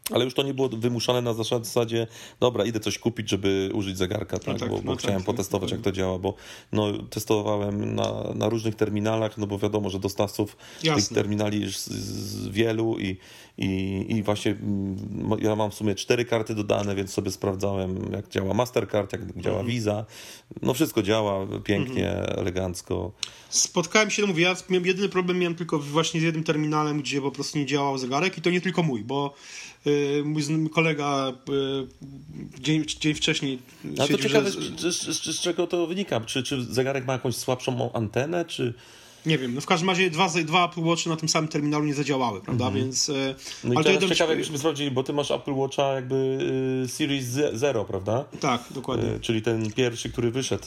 Ale 0.10 0.26
już 0.26 0.34
to 0.34 0.44
nie 0.44 0.54
było 0.54 0.70
wymuszane 0.70 1.22
na 1.22 1.34
zasadzie, 1.34 2.08
dobra, 2.40 2.66
idę 2.66 2.80
coś 2.80 3.00
kupić, 3.00 3.30
żeby 3.30 3.70
użyć 3.74 3.98
zegarka, 3.98 4.40
tak? 4.40 4.48
No 4.48 4.60
tak 4.60 4.70
bo, 4.70 4.76
bo 4.76 4.92
no 4.92 4.96
chciałem 4.96 5.20
tak, 5.20 5.26
potestować, 5.26 5.70
tak. 5.70 5.80
jak 5.80 5.84
to 5.84 5.92
działa, 5.92 6.20
bo 6.20 6.34
no, 6.72 7.04
testowałem 7.10 7.96
na, 7.96 8.14
na 8.36 8.50
różnych 8.50 8.76
terminalach, 8.76 9.38
no 9.38 9.48
bo 9.48 9.60
wiadomo, 9.60 9.90
że 9.90 10.00
dostawców 10.00 10.58
Jasne. 10.84 11.02
tych 11.02 11.16
terminali 11.16 11.62
jest 11.62 11.88
z 11.88 12.48
wielu 12.48 13.00
i, 13.00 13.18
i, 13.58 14.06
i 14.10 14.24
właśnie 14.24 14.52
mm, 14.52 14.98
ja 15.42 15.56
mam 15.56 15.72
w 15.72 15.74
sumie 15.74 15.96
cztery 15.96 16.26
karty 16.26 16.56
dodane, 16.56 16.96
więc 16.96 17.14
sobie 17.14 17.32
sprawdzałem, 17.32 18.12
jak 18.14 18.30
działa 18.30 18.54
Mastercard, 18.54 19.14
jak 19.14 19.22
działa 19.22 19.60
mhm. 19.60 19.68
Visa. 19.68 20.06
No 20.62 20.74
wszystko 20.74 21.04
działa 21.04 21.48
pięknie, 21.64 22.12
mhm. 22.12 22.40
elegancko. 22.40 23.12
Spotkałem 23.50 24.10
się, 24.10 24.22
no 24.22 24.28
mówię, 24.28 24.44
ja 24.44 24.56
jedyny 24.70 25.10
problem 25.10 25.40
miałem 25.40 25.56
tylko 25.56 25.80
właśnie 25.80 26.20
z 26.20 26.24
jednym 26.24 26.44
terminalem, 26.44 27.02
gdzie 27.02 27.22
po 27.22 27.32
prostu 27.32 27.58
nie 27.58 27.66
działał 27.66 27.98
zegarek 27.98 28.38
i 28.38 28.42
to 28.42 28.50
nie 28.50 28.62
tylko 28.62 28.84
mój, 28.84 29.04
bo 29.04 29.34
mój 30.24 30.70
kolega 30.70 31.34
y, 31.50 32.60
dzień, 32.60 32.86
dzień 33.00 33.14
wcześniej. 33.14 33.60
A 34.00 34.08
to 34.08 34.18
ciekawe, 34.18 34.52
że... 34.52 34.92
z, 34.92 34.96
z, 34.96 35.38
z, 35.38 35.42
czego 35.42 35.68
to 35.68 35.88
wynika? 35.88 36.22
Czy, 36.22 36.44
czy 36.44 36.64
zegarek 36.64 37.06
ma 37.06 37.14
jakąś 37.14 37.36
słabszą 37.36 37.94
antenę, 37.94 38.46
czy. 38.46 38.74
Nie 39.26 39.38
wiem, 39.38 39.56
no 39.56 39.62
w 39.62 39.66
każdym 39.66 39.90
razie 39.90 40.10
dwa, 40.10 40.30
dwa 40.30 40.70
Apple 40.70 40.82
Watchy 40.82 41.10
na 41.10 41.16
tym 41.16 41.30
samym 41.30 41.48
terminalu 41.48 41.86
nie 41.86 41.94
zadziałały, 41.94 42.42
prawda, 42.42 42.68
mm 42.68 42.80
-hmm. 42.80 42.84
więc... 42.84 43.10
E, 43.10 43.36
no 43.64 43.74
ale 43.76 43.94
i 43.94 43.98
teraz 43.98 44.10
ciekawe, 44.10 44.32
jakbyśmy 44.32 44.58
sprawdzili, 44.58 44.92
bo 44.92 45.04
ty 45.04 45.14
masz 45.14 45.32
Apple 45.32 45.54
Watcha 45.54 45.94
jakby 45.94 46.38
y, 46.86 46.88
Series 46.88 47.26
Zero, 47.54 47.86
prawda? 47.86 48.26
Tak, 48.40 48.64
dokładnie. 48.72 49.10
E, 49.10 49.20
czyli 49.20 49.42
ten 49.42 49.72
pierwszy, 49.72 50.10
który 50.10 50.32
wyszedł. 50.32 50.64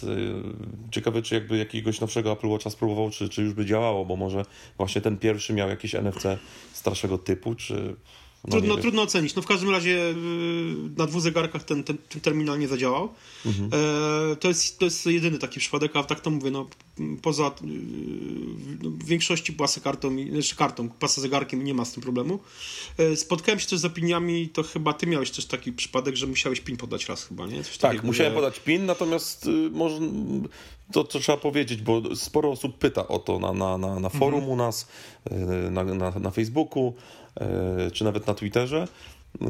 Ciekawe, 0.90 1.22
czy 1.22 1.34
jakby 1.34 1.56
jakiegoś 1.56 2.00
nowszego 2.00 2.32
Apple 2.32 2.48
Watcha 2.48 2.70
spróbował, 2.70 3.10
czy, 3.10 3.28
czy 3.28 3.42
już 3.42 3.52
by 3.54 3.66
działało, 3.66 4.04
bo 4.04 4.16
może 4.16 4.44
właśnie 4.76 5.00
ten 5.00 5.18
pierwszy 5.18 5.52
miał 5.52 5.68
jakiś 5.68 5.94
NFC 5.94 6.24
starszego 6.72 7.18
typu, 7.18 7.54
czy... 7.54 7.96
No 8.44 8.50
trudno, 8.50 8.76
trudno 8.76 9.02
ocenić. 9.02 9.34
No 9.34 9.42
w 9.42 9.46
każdym 9.46 9.70
razie 9.70 10.10
y, 10.10 10.14
na 10.96 11.06
dwóch 11.06 11.22
zegarkach 11.22 11.64
ten, 11.64 11.84
ten, 11.84 11.98
ten 12.08 12.20
terminal 12.20 12.58
nie 12.58 12.68
zadziałał. 12.68 13.08
Mhm. 13.46 13.70
E, 13.72 14.36
to, 14.36 14.48
jest, 14.48 14.78
to 14.78 14.84
jest 14.84 15.06
jedyny 15.06 15.38
taki 15.38 15.60
przypadek, 15.60 15.96
a 15.96 16.04
tak 16.04 16.20
to 16.20 16.30
mówię, 16.30 16.50
no 16.50 16.68
poza 17.22 17.46
y, 17.46 17.50
no, 18.82 18.90
w 18.90 19.04
większości 19.04 19.52
płasy 19.52 19.80
kartą, 19.80 20.16
znaczy 20.30 20.56
kartą, 20.56 20.88
pasa 20.88 21.20
zegarkiem 21.20 21.64
nie 21.64 21.74
ma 21.74 21.84
z 21.84 21.92
tym 21.92 22.02
problemu. 22.02 22.38
E, 22.98 23.16
spotkałem 23.16 23.60
się 23.60 23.66
też 23.66 23.78
z 23.78 23.84
opiniami, 23.84 24.48
to 24.48 24.62
chyba 24.62 24.92
ty 24.92 25.06
miałeś 25.06 25.30
też 25.30 25.46
taki 25.46 25.72
przypadek, 25.72 26.16
że 26.16 26.26
musiałeś 26.26 26.60
PIN 26.60 26.76
podać 26.76 27.08
raz 27.08 27.24
chyba, 27.24 27.46
nie? 27.46 27.64
Coś 27.64 27.78
tak, 27.78 28.04
musiałem 28.04 28.34
podać 28.34 28.60
PIN, 28.60 28.86
natomiast 28.86 29.46
y, 29.46 29.50
może 29.70 30.00
to, 30.92 31.04
to 31.04 31.18
trzeba 31.18 31.38
powiedzieć, 31.38 31.82
bo 31.82 32.16
sporo 32.16 32.50
osób 32.50 32.78
pyta 32.78 33.08
o 33.08 33.18
to 33.18 33.38
na, 33.38 33.52
na, 33.52 33.78
na, 33.78 34.00
na 34.00 34.08
forum 34.08 34.40
mhm. 34.40 34.52
u 34.52 34.56
nas, 34.56 34.88
na, 35.70 35.84
na, 35.84 36.10
na 36.10 36.30
Facebooku. 36.30 36.94
E, 37.40 37.90
czy 37.90 38.04
nawet 38.04 38.26
na 38.26 38.34
Twitterze, 38.34 38.88
e, 39.42 39.46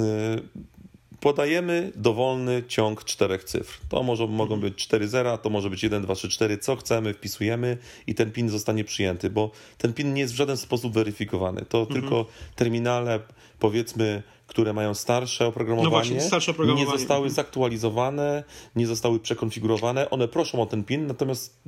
podajemy 1.21 1.92
dowolny 1.97 2.62
ciąg 2.68 3.04
czterech 3.04 3.44
cyfr. 3.44 3.78
To 3.88 4.02
może, 4.02 4.26
mogą 4.26 4.61
być 4.61 4.75
4 4.76 5.09
zera, 5.09 5.38
to 5.38 5.50
może 5.50 5.71
być 5.71 5.83
1, 5.83 6.02
2, 6.02 6.14
3, 6.14 6.28
4, 6.28 6.59
co 6.59 6.76
chcemy, 6.76 7.14
wpisujemy 7.14 7.78
i 8.06 8.14
ten 8.14 8.33
PIN 8.33 8.49
zostanie 8.49 8.85
przyjęty, 8.85 9.30
bo 9.30 9.50
ten 9.78 9.92
PIN 9.92 10.14
nie 10.14 10.21
jest 10.21 10.35
w 10.35 10.37
żaden 10.37 10.56
sposób 10.56 10.94
weryfikowany. 10.94 11.64
To 11.68 11.80
mhm. 11.80 12.00
tylko 12.00 12.26
terminale, 12.56 13.21
powiedzmy, 13.59 14.23
które 14.47 14.73
mają 14.73 14.94
starsze 14.94 15.47
oprogramowanie, 15.47 15.85
no 15.85 15.90
właśnie, 15.90 16.21
starsze 16.21 16.50
oprogramowanie, 16.50 16.90
nie 16.92 16.99
zostały 16.99 17.30
zaktualizowane, 17.30 18.44
nie 18.76 18.87
zostały 18.87 19.21
przekonfigurowane. 19.21 20.11
One 20.11 20.28
proszą 20.28 20.62
o 20.62 20.66
ten 20.66 20.85
PIN, 20.85 21.06
natomiast 21.06 21.62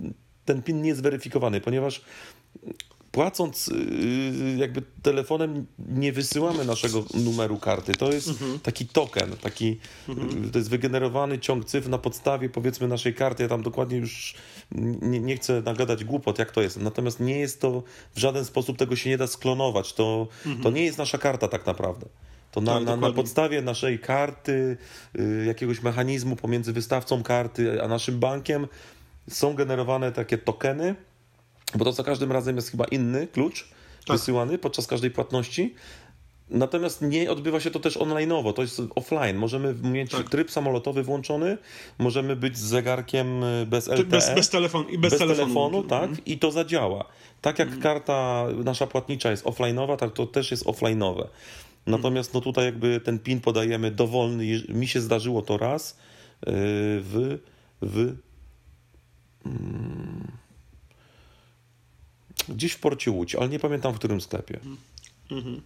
ten 0.44 0.62
PIN 0.62 0.82
nie 0.82 0.88
jest 0.88 1.02
weryfikowany, 1.02 1.60
ponieważ 1.60 2.00
płacąc 3.16 3.68
y, 3.68 4.56
jakby 4.56 4.82
telefonem 5.02 5.66
nie 5.88 6.12
wysyłamy 6.12 6.64
naszego 6.64 7.04
numeru 7.14 7.58
karty. 7.58 7.92
To 7.92 8.12
jest 8.12 8.28
mhm. 8.28 8.60
taki 8.60 8.86
token, 8.86 9.36
taki, 9.42 9.78
mhm. 10.08 10.50
to 10.50 10.58
jest 10.58 10.70
wygenerowany 10.70 11.38
ciąg 11.38 11.64
cyfr 11.64 11.88
na 11.88 11.98
podstawie 11.98 12.48
powiedzmy 12.48 12.88
naszej 12.88 13.14
karty. 13.14 13.42
Ja 13.42 13.48
tam 13.48 13.62
dokładnie 13.62 13.96
już 13.96 14.34
nie, 15.02 15.20
nie, 15.20 15.36
chcę 15.36 15.62
nagadać 15.62 16.04
głupot, 16.04 16.38
jak 16.38 16.52
to 16.52 16.62
jest. 16.62 16.76
Natomiast 16.76 17.20
nie 17.20 17.38
jest 17.38 17.60
to 17.60 17.82
w 18.14 18.18
żaden 18.18 18.44
sposób, 18.44 18.78
tego 18.78 18.96
się 18.96 19.10
nie 19.10 19.18
da 19.18 19.26
sklonować. 19.26 19.92
To, 19.92 20.28
mhm. 20.46 20.62
to 20.62 20.70
nie 20.70 20.84
jest 20.84 20.98
nasza 20.98 21.18
karta 21.18 21.48
tak 21.48 21.66
naprawdę. 21.66 22.06
To 22.52 22.60
na, 22.60 22.74
tak, 22.74 22.84
na, 22.84 22.96
na, 22.96 23.12
podstawie 23.12 23.62
naszej 23.62 23.98
karty, 23.98 24.76
y, 25.18 25.44
jakiegoś 25.46 25.82
mechanizmu 25.82 26.36
pomiędzy 26.36 26.72
wystawcą 26.72 27.22
karty 27.22 27.82
a 27.82 27.88
naszym 27.88 28.18
bankiem 28.18 28.66
są 29.30 29.54
generowane 29.54 30.12
takie 30.12 30.38
tokeny, 30.38 30.94
bo 31.74 31.84
to 31.84 31.92
za 31.92 32.02
każdym 32.02 32.32
razem 32.32 32.56
jest 32.56 32.70
chyba 32.70 32.84
inny 32.84 33.26
klucz 33.26 33.68
tak. 34.06 34.16
wysyłany 34.16 34.58
podczas 34.58 34.86
każdej 34.86 35.10
płatności. 35.10 35.74
Natomiast 36.50 37.02
nie 37.02 37.30
odbywa 37.30 37.60
się 37.60 37.70
to 37.70 37.80
też 37.80 37.96
online'owo, 37.96 38.52
to 38.52 38.62
jest 38.62 38.82
offline. 38.94 39.36
Możemy 39.36 39.74
mieć 39.74 40.10
tak. 40.10 40.30
tryb 40.30 40.50
samolotowy 40.50 41.02
włączony, 41.02 41.58
możemy 41.98 42.36
być 42.36 42.58
z 42.58 42.62
zegarkiem 42.62 43.44
y, 43.44 43.66
bez 43.66 43.88
LTE. 43.88 44.04
Bez, 44.04 44.34
bez, 44.34 44.48
telefon, 44.50 44.88
i 44.88 44.98
bez, 44.98 45.10
bez 45.10 45.18
telefonu. 45.18 45.46
telefonu 45.46 45.82
tak, 45.82 46.02
mhm. 46.02 46.24
i 46.26 46.38
to 46.38 46.50
zadziała. 46.50 47.04
Tak 47.40 47.58
jak 47.58 47.68
mhm. 47.68 47.82
karta 47.82 48.46
nasza 48.64 48.86
płatnicza 48.86 49.30
jest 49.30 49.44
offline'owa, 49.44 49.96
tak 49.96 50.12
to 50.12 50.26
też 50.26 50.50
jest 50.50 50.64
offline'owe. 50.64 51.26
Natomiast 51.86 52.34
no 52.34 52.40
tutaj 52.40 52.64
jakby 52.64 53.00
ten 53.00 53.18
PIN 53.18 53.40
podajemy 53.40 53.90
dowolny. 53.90 54.62
Mi 54.68 54.88
się 54.88 55.00
zdarzyło 55.00 55.42
to 55.42 55.58
raz 55.58 55.90
y, 55.90 55.96
w, 57.00 57.38
w 57.82 58.16
mm, 59.46 60.32
gdzieś 62.48 62.72
w 62.72 62.78
porcie 62.78 63.10
Łódź, 63.10 63.34
ale 63.34 63.48
nie 63.48 63.58
pamiętam 63.58 63.92
w 63.92 63.98
którym 63.98 64.20
sklepie. 64.20 64.60
Mhm. 65.30 65.60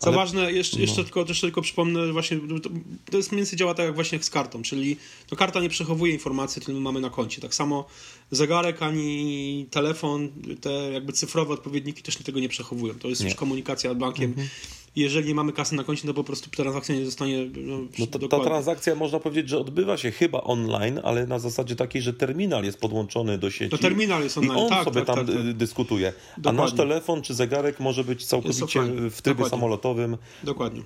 Co 0.00 0.06
ale... 0.06 0.16
ważne, 0.16 0.52
jeszcze, 0.52 0.80
jeszcze, 0.80 0.96
no. 0.96 1.04
tylko, 1.04 1.20
jeszcze 1.20 1.46
tylko 1.46 1.62
przypomnę, 1.62 2.12
właśnie 2.12 2.38
to, 2.62 2.70
to 3.10 3.16
jest 3.16 3.32
mniej 3.32 3.40
więcej 3.40 3.58
działa 3.58 3.74
tak 3.74 3.86
jak 3.86 3.94
właśnie 3.94 4.22
z 4.22 4.30
kartą, 4.30 4.62
czyli 4.62 4.96
to 5.26 5.36
karta 5.36 5.60
nie 5.60 5.68
przechowuje 5.68 6.12
informacji, 6.12 6.62
które 6.62 6.80
mamy 6.80 7.00
na 7.00 7.10
koncie. 7.10 7.40
Tak 7.40 7.54
samo 7.54 7.86
zegarek 8.32 8.82
ani 8.82 9.66
telefon, 9.70 10.28
te 10.60 10.70
jakby 10.92 11.12
cyfrowe 11.12 11.54
odpowiedniki 11.54 12.02
też 12.02 12.16
tego 12.16 12.40
nie 12.40 12.48
przechowują. 12.48 12.94
To 12.94 13.08
jest 13.08 13.20
nie. 13.20 13.28
już 13.28 13.36
komunikacja 13.36 13.94
z 13.94 13.96
bankiem. 13.96 14.30
Mhm 14.30 14.48
jeżeli 14.96 15.34
mamy 15.34 15.52
kasę 15.52 15.76
na 15.76 15.84
koncie, 15.84 16.06
to 16.06 16.14
po 16.14 16.24
prostu 16.24 16.50
transakcja 16.50 16.94
nie 16.94 17.04
zostanie. 17.04 17.50
No, 17.56 17.78
no 17.98 18.06
to, 18.06 18.28
ta 18.28 18.40
transakcja 18.40 18.94
można 18.94 19.20
powiedzieć, 19.20 19.48
że 19.48 19.58
odbywa 19.58 19.96
się 19.96 20.10
chyba 20.10 20.40
online, 20.40 21.00
ale 21.04 21.26
na 21.26 21.38
zasadzie 21.38 21.76
takiej, 21.76 22.02
że 22.02 22.12
terminal 22.12 22.64
jest 22.64 22.78
podłączony 22.78 23.38
do 23.38 23.50
sieci. 23.50 23.70
To 23.70 23.78
terminal 23.78 24.22
jest 24.22 24.38
online. 24.38 24.58
I 24.58 24.62
on 24.62 24.68
tak, 24.68 24.84
sobie 24.84 25.00
tak, 25.02 25.16
tam 25.16 25.26
tak, 25.26 25.36
tak. 25.36 25.52
dyskutuje. 25.52 26.12
Dokładnie. 26.36 26.60
A 26.60 26.64
nasz 26.64 26.72
telefon 26.72 27.22
czy 27.22 27.34
zegarek 27.34 27.80
może 27.80 28.04
być 28.04 28.26
całkowicie 28.26 28.82
w 29.10 29.22
trybie 29.22 29.34
Dokładnie. 29.34 29.50
samolotowym. 29.50 30.16
Dokładnie. 30.44 30.82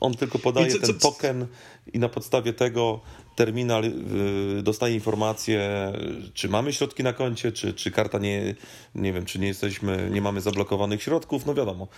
On 0.00 0.14
tylko 0.14 0.38
podaje 0.38 0.70
co, 0.70 0.78
ten 0.78 0.98
token 0.98 1.46
i 1.92 1.98
na 1.98 2.08
podstawie 2.08 2.52
tego 2.52 3.00
terminal 3.36 3.84
y, 3.84 4.62
dostaje 4.62 4.94
informację, 4.94 5.92
czy 6.34 6.48
mamy 6.48 6.72
środki 6.72 7.02
na 7.02 7.12
koncie, 7.12 7.52
czy, 7.52 7.74
czy 7.74 7.90
karta 7.90 8.18
nie, 8.18 8.54
nie 8.94 9.12
wiem, 9.12 9.24
czy 9.24 9.38
nie 9.38 9.46
jesteśmy, 9.46 10.10
nie 10.12 10.20
mamy 10.20 10.40
zablokowanych 10.40 11.02
środków, 11.02 11.46
no 11.46 11.54
wiadomo. 11.54 11.88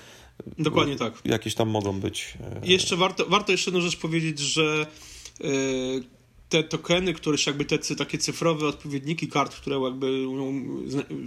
Dokładnie 0.58 0.96
tak. 0.96 1.12
Jakieś 1.24 1.54
tam 1.54 1.68
mogą 1.68 2.00
być. 2.00 2.34
E, 2.62 2.66
jeszcze 2.66 2.96
warto, 2.96 3.26
warto 3.26 3.52
jeszcze 3.52 3.70
jedną 3.70 3.80
rzecz 3.80 3.96
powiedzieć, 3.96 4.38
że 4.38 4.86
yy 5.40 6.19
te 6.50 6.62
tokeny, 6.62 7.14
które 7.14 7.38
jakby 7.46 7.64
te 7.64 7.96
takie 7.96 8.18
cyfrowe 8.18 8.66
odpowiedniki 8.66 9.28
kart, 9.28 9.54
które 9.54 9.80
jakby 9.80 10.26
no, 10.36 10.52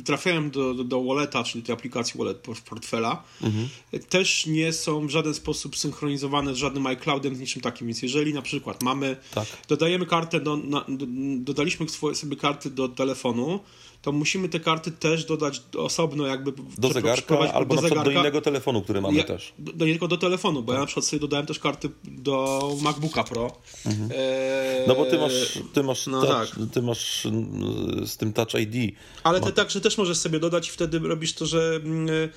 trafiają 0.06 0.50
do, 0.50 0.74
do, 0.74 0.84
do 0.84 1.04
walleta, 1.04 1.44
czyli 1.44 1.64
tej 1.64 1.74
aplikacji 1.74 2.18
wallet 2.18 2.38
portfela, 2.70 3.24
mhm. 3.42 3.70
też 4.10 4.46
nie 4.46 4.74
są 4.74 5.08
w 5.08 5.10
żaden 5.10 5.34
sposób 5.34 5.78
synchronizowane 5.78 6.54
z 6.54 6.58
żadnym 6.58 6.88
iCloudem, 6.88 7.36
z 7.36 7.40
niczym 7.40 7.62
takim. 7.62 7.88
Więc 7.88 8.02
jeżeli 8.02 8.34
na 8.34 8.42
przykład 8.42 8.84
mamy, 8.84 9.18
tak. 9.34 9.48
dodajemy 9.68 10.06
kartę, 10.06 10.40
do, 10.40 10.58
na, 10.58 10.86
do, 10.88 11.06
dodaliśmy 11.38 11.86
sobie 12.14 12.36
karty 12.36 12.70
do 12.70 12.90
telefonu, 12.90 13.60
to 14.04 14.12
musimy 14.12 14.50
te 14.50 14.60
karty 14.60 14.92
też 14.92 15.26
dodać 15.26 15.62
osobno 15.78 16.28
jakby 16.28 16.54
do 16.78 16.90
zegarka 16.90 17.40
albo 17.54 17.76
do, 17.76 17.82
na 17.82 17.88
zegarka. 17.88 18.12
do 18.12 18.20
innego 18.20 18.42
telefonu, 18.42 18.82
który 18.82 19.02
mamy 19.02 19.18
ja, 19.18 19.24
też. 19.24 19.54
Do, 19.60 19.86
nie 19.86 19.92
tylko 19.92 20.08
do 20.08 20.18
telefonu, 20.18 20.64
bo 20.64 20.72
tak. 20.72 20.76
ja 20.76 20.80
na 20.80 20.86
przykład 20.86 21.06
sobie 21.06 21.20
dodałem 21.20 21.46
też 21.46 21.60
karty 21.60 21.90
do 22.04 22.60
MacBooka 22.82 23.24
Pro. 23.24 23.58
Mhm. 23.86 24.10
E... 24.16 24.88
No 24.88 24.96
bo 24.96 25.06
ty 25.06 25.18
masz, 25.18 25.60
ty 25.74 25.84
masz, 25.84 26.08
no 26.08 26.22
touch, 26.22 26.50
tak. 26.50 26.60
ty 26.74 26.82
masz 26.82 27.26
mm, 27.26 28.08
z 28.08 28.18
tym 28.18 28.34
Touch 28.34 28.54
ID. 28.54 28.96
Ale 29.24 29.42
ty 29.42 29.52
także 29.52 29.82
też 29.82 29.98
możesz 29.98 30.18
sobie 30.18 30.40
dodać 30.40 30.68
i 30.68 30.72
wtedy 30.72 31.00
robisz 31.00 31.34
to, 31.34 31.46
że 31.46 31.80
mm, 31.84 32.30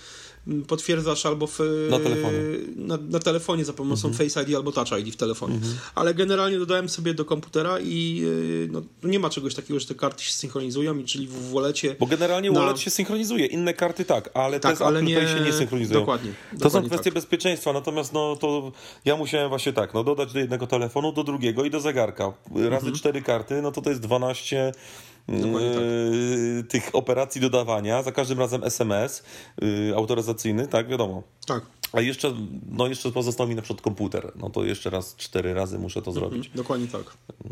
potwierdzasz 0.67 1.27
albo 1.27 1.47
w, 1.47 1.59
na, 1.91 1.99
telefonie. 1.99 2.39
Na, 2.77 2.99
na 3.11 3.19
telefonie 3.19 3.65
za 3.65 3.73
pomocą 3.73 4.09
mhm. 4.09 4.29
Face 4.29 4.43
ID 4.43 4.57
albo 4.57 4.73
Touch 4.73 5.01
ID 5.01 5.15
w 5.15 5.17
telefonie. 5.17 5.55
Mhm. 5.55 5.75
Ale 5.95 6.15
generalnie 6.15 6.59
dodałem 6.59 6.89
sobie 6.89 7.15
do 7.15 7.25
komputera 7.25 7.79
i 7.81 8.21
y, 8.25 8.69
no, 8.73 8.83
nie 9.03 9.19
ma 9.19 9.31
czegoś 9.31 9.55
takiego, 9.55 9.81
że 9.81 9.87
te 9.87 9.95
karty 9.95 10.25
się 10.25 10.33
synchronizują, 10.33 11.05
czyli 11.05 11.27
w 11.27 11.51
walecie... 11.51 11.97
Bo 12.01 12.07
generalnie 12.07 12.51
na... 12.51 12.61
wallet 12.61 12.81
się 12.81 12.91
synchronizuje, 12.91 13.47
inne 13.47 13.75
karty 13.75 14.05
tak, 14.05 14.31
ale 14.35 14.61
tak, 14.61 14.73
te 14.73 14.77
z 14.77 14.83
ale 14.83 14.99
Apple 14.99 15.09
nie... 15.09 15.29
Się 15.29 15.41
nie 15.41 15.53
synchronizują. 15.53 16.01
Dokładnie. 16.01 16.31
To 16.31 16.57
dokładnie 16.57 16.81
są 16.81 16.87
kwestie 16.89 17.11
tak. 17.11 17.15
bezpieczeństwa, 17.15 17.73
natomiast 17.73 18.13
no 18.13 18.37
to 18.37 18.73
ja 19.05 19.17
musiałem 19.17 19.49
właśnie 19.49 19.73
tak, 19.73 19.95
no 19.95 20.05
dodać 20.05 20.33
do 20.33 20.39
jednego 20.39 20.67
telefonu, 20.67 21.13
do 21.13 21.25
drugiego 21.25 21.65
i 21.65 21.71
do 21.71 21.81
zegarka. 21.81 22.33
Razy 22.51 22.87
mhm. 22.87 22.95
cztery 22.95 23.23
karty, 23.23 23.63
no 23.63 23.73
to 23.73 23.83
to 23.83 23.91
jest 23.91 24.03
12 24.03 24.73
tak. 25.27 25.37
Yy, 25.37 26.65
tych 26.69 26.91
operacji 26.93 27.41
dodawania, 27.41 28.03
za 28.03 28.13
każdym 28.13 28.39
razem 28.39 28.65
SMS 28.65 29.23
yy, 29.61 29.97
autoryzacyjny, 29.97 30.69
tak, 30.69 30.89
wiadomo. 30.89 31.23
Tak. 31.47 31.67
A 31.93 32.01
jeszcze, 32.01 32.35
no 32.71 32.87
jeszcze 32.87 33.13
pozostał 33.13 33.49
mi 33.49 33.55
na 33.55 33.63
przykład 33.63 33.83
komputer. 33.83 34.33
No 34.37 34.51
to 34.51 34.65
jeszcze 34.65 34.91
raz, 34.91 35.17
cztery 35.17 35.55
razy 35.55 35.79
muszę 35.79 36.03
to 36.03 36.11
mhm, 36.11 36.15
zrobić. 36.15 36.51
Dokładnie 36.55 36.87
tak. 36.87 37.17
No. 37.45 37.51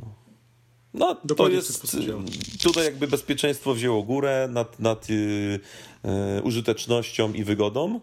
No, 0.95 1.17
Dokładnie 1.25 1.59
to 1.59 1.65
jest. 1.67 2.63
Tutaj 2.63 2.85
jakby 2.85 3.07
bezpieczeństwo 3.07 3.75
wzięło 3.75 4.03
górę 4.03 4.49
nad, 4.51 4.81
nad 4.81 5.09
yy, 5.09 5.17
yy, 5.17 6.43
użytecznością 6.43 7.33
i 7.33 7.45
wygodą. 7.45 8.01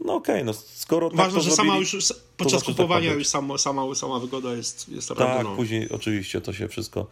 No 0.00 0.14
okej, 0.14 0.34
okay, 0.34 0.44
no 0.44 0.52
skoro. 0.52 1.10
Ważne, 1.10 1.40
tak 1.40 1.48
że 1.48 1.56
sama 1.56 1.76
już 1.76 1.90
podczas 2.36 2.60
znaczy, 2.60 2.72
kupowania 2.72 3.12
już 3.12 3.26
sama, 3.26 3.58
sama, 3.58 3.94
sama 3.94 4.18
wygoda 4.18 4.54
jest, 4.54 4.88
jest 4.88 5.10
naprawdę. 5.10 5.36
Tak, 5.36 5.44
no. 5.44 5.56
później 5.56 5.90
oczywiście 5.90 6.40
to 6.40 6.52
się 6.52 6.68
wszystko 6.68 7.06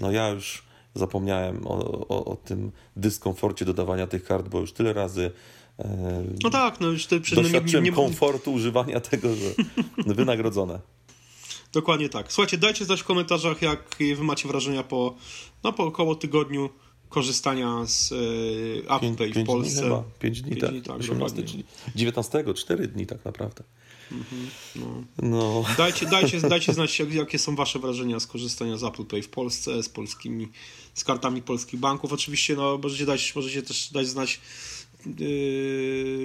no 0.00 0.10
ja 0.10 0.28
już 0.28 0.62
zapomniałem 0.94 1.66
o, 1.66 2.08
o, 2.08 2.24
o, 2.24 2.36
tym 2.36 2.72
dyskomforcie 2.96 3.64
dodawania 3.64 4.06
tych 4.06 4.24
kart, 4.24 4.48
bo 4.48 4.60
już 4.60 4.72
tyle 4.72 4.92
razy 4.92 5.30
e, 5.78 6.24
no 6.42 6.50
tak, 6.50 6.80
no 6.80 6.88
już 6.88 7.06
te 7.06 7.20
doświadczyłem 7.20 7.84
nie, 7.84 7.90
nie, 7.90 7.96
komfortu 7.96 8.52
używania 8.52 9.00
tego, 9.00 9.28
że 9.34 9.50
wynagrodzone. 10.14 10.80
Dokładnie 11.72 12.08
tak. 12.08 12.32
Słuchajcie, 12.32 12.58
dajcie 12.58 12.84
znać 12.84 13.00
w 13.00 13.04
komentarzach, 13.04 13.62
jak 13.62 13.96
wy 14.16 14.24
macie 14.24 14.48
wrażenia 14.48 14.82
po, 14.82 15.14
no, 15.64 15.72
po 15.72 15.84
około 15.84 16.14
tygodniu 16.14 16.70
korzystania 17.08 17.86
z 17.86 18.12
e, 18.12 18.94
Apple 18.94 19.14
Pay 19.14 19.32
w 19.32 19.46
Polsce. 19.46 19.80
Dni 19.80 19.82
chyba. 19.82 20.04
5 20.18 20.42
dni, 20.42 20.50
5 20.50 20.60
tak. 20.60 20.70
dni, 20.70 20.82
tak 20.82 20.96
18, 20.96 21.42
19, 21.94 22.44
4 22.54 22.88
dni 22.88 23.06
tak 23.06 23.24
naprawdę. 23.24 23.64
Mhm, 24.12 24.50
no. 24.76 25.04
no. 25.22 25.64
Dajcie, 25.78 26.06
dajcie, 26.06 26.40
dajcie 26.40 26.72
znać, 26.72 27.00
jakie 27.10 27.38
są 27.38 27.56
wasze 27.56 27.78
wrażenia 27.78 28.20
z 28.20 28.26
korzystania 28.26 28.76
z 28.76 28.84
Apple 28.84 29.04
Pay 29.04 29.22
w 29.22 29.28
Polsce, 29.28 29.82
z 29.82 29.88
polskimi, 29.88 30.48
z 30.94 31.04
kartami 31.04 31.42
polskich 31.42 31.80
banków. 31.80 32.12
Oczywiście 32.12 32.56
no, 32.56 32.78
możecie, 32.82 33.06
dać, 33.06 33.34
możecie 33.36 33.62
też 33.62 33.90
dać 33.92 34.06
znać, 34.06 34.40
yy, 35.18 35.26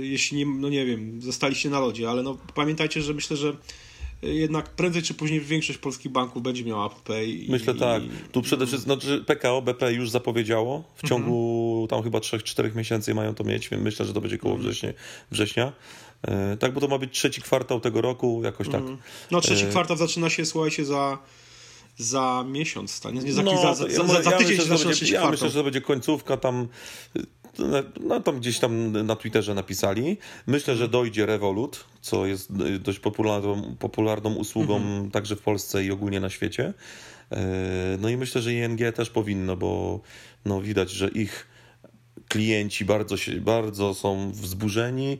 jeśli 0.04 0.38
nie, 0.38 0.46
no 0.46 0.70
nie 0.70 0.86
wiem, 0.86 1.22
zostaliście 1.22 1.70
na 1.70 1.80
lodzie, 1.80 2.10
ale 2.10 2.24
no, 2.24 2.38
pamiętajcie, 2.56 3.02
że 3.02 3.14
myślę, 3.14 3.38
że 3.38 3.54
jednak 4.22 4.70
prędzej 4.70 5.02
czy 5.02 5.14
później 5.14 5.42
większość 5.42 5.80
polskich 5.80 6.12
banków 6.12 6.44
będzie 6.44 6.66
miała 6.66 6.86
Apple 6.86 7.02
Pay. 7.04 7.46
Myślę 7.50 7.74
i, 7.74 7.78
tak. 7.80 8.04
Tu 8.32 8.42
przede 8.42 8.68
wszystkim 8.68 8.94
znaczy 8.94 9.24
PKO 9.28 9.62
BP 9.62 9.94
już 9.94 10.10
zapowiedziało. 10.10 10.84
W 10.96 11.08
ciągu 11.08 11.32
mhm. 11.84 11.90
tam 11.90 12.04
chyba 12.04 12.20
3-4 12.20 12.76
miesięcy 12.76 13.14
mają 13.14 13.36
to 13.36 13.44
mieć, 13.44 13.70
więc 13.70 13.84
myślę, 13.84 14.06
że 14.06 14.14
to 14.14 14.22
będzie 14.22 14.38
koło 14.38 14.54
mhm. 14.54 14.70
września. 14.70 14.94
września. 15.32 15.74
E, 16.22 16.58
tak, 16.58 16.74
bo 16.74 16.82
to 16.82 16.88
ma 16.88 16.98
być 16.98 17.14
trzeci 17.14 17.42
kwartał 17.42 17.80
tego 17.80 18.02
roku, 18.02 18.42
jakoś 18.44 18.68
tak. 18.68 18.82
Mhm. 18.82 18.98
No 19.32 19.42
trzeci 19.42 19.66
e, 19.66 19.68
kwartał 19.68 19.98
zaczyna 19.98 20.30
się, 20.30 20.46
słuchajcie, 20.46 20.86
za 20.86 21.18
za 21.98 22.46
miesiąc, 22.48 23.02
tak? 23.02 23.14
nie 23.14 23.34
za, 23.34 23.44
no, 23.44 23.62
za, 23.62 23.74
za, 23.76 23.88
ja, 23.88 24.08
za, 24.08 24.22
za 24.22 24.32
tydzień 24.32 24.58
ja 24.58 24.64
myślę, 24.74 24.86
będzie, 24.86 25.14
Ja 25.14 25.30
myślę, 25.30 25.50
że 25.50 25.56
to 25.56 25.64
będzie 25.64 25.82
końcówka 25.82 26.38
tam 26.38 26.68
no 28.00 28.20
tam 28.20 28.40
gdzieś 28.40 28.60
tam 28.60 28.92
na 28.92 29.16
Twitterze 29.16 29.54
napisali. 29.54 30.18
Myślę, 30.48 30.76
że 30.76 30.88
dojdzie 30.88 31.26
Revolut, 31.26 31.86
co 32.02 32.26
jest 32.26 32.54
dość 32.80 33.00
popularną, 33.00 33.76
popularną 33.80 34.34
usługą 34.34 34.76
mhm. 34.76 35.12
także 35.12 35.36
w 35.36 35.42
Polsce 35.42 35.86
i 35.86 35.92
ogólnie 35.92 36.20
na 36.20 36.30
świecie. 36.30 36.74
E, 37.32 37.98
no 38.00 38.10
i 38.10 38.18
myślę, 38.18 38.42
że 38.42 38.54
ING 38.54 38.80
też 38.96 39.10
powinno, 39.10 39.58
bo 39.58 40.00
no 40.46 40.62
widać, 40.62 40.92
że 40.92 41.10
ich 41.10 41.48
klienci 42.32 42.86
bardzo, 42.86 43.18
się, 43.18 43.32
bardzo 43.42 43.94
są 43.94 44.32
wzburzeni 44.32 45.20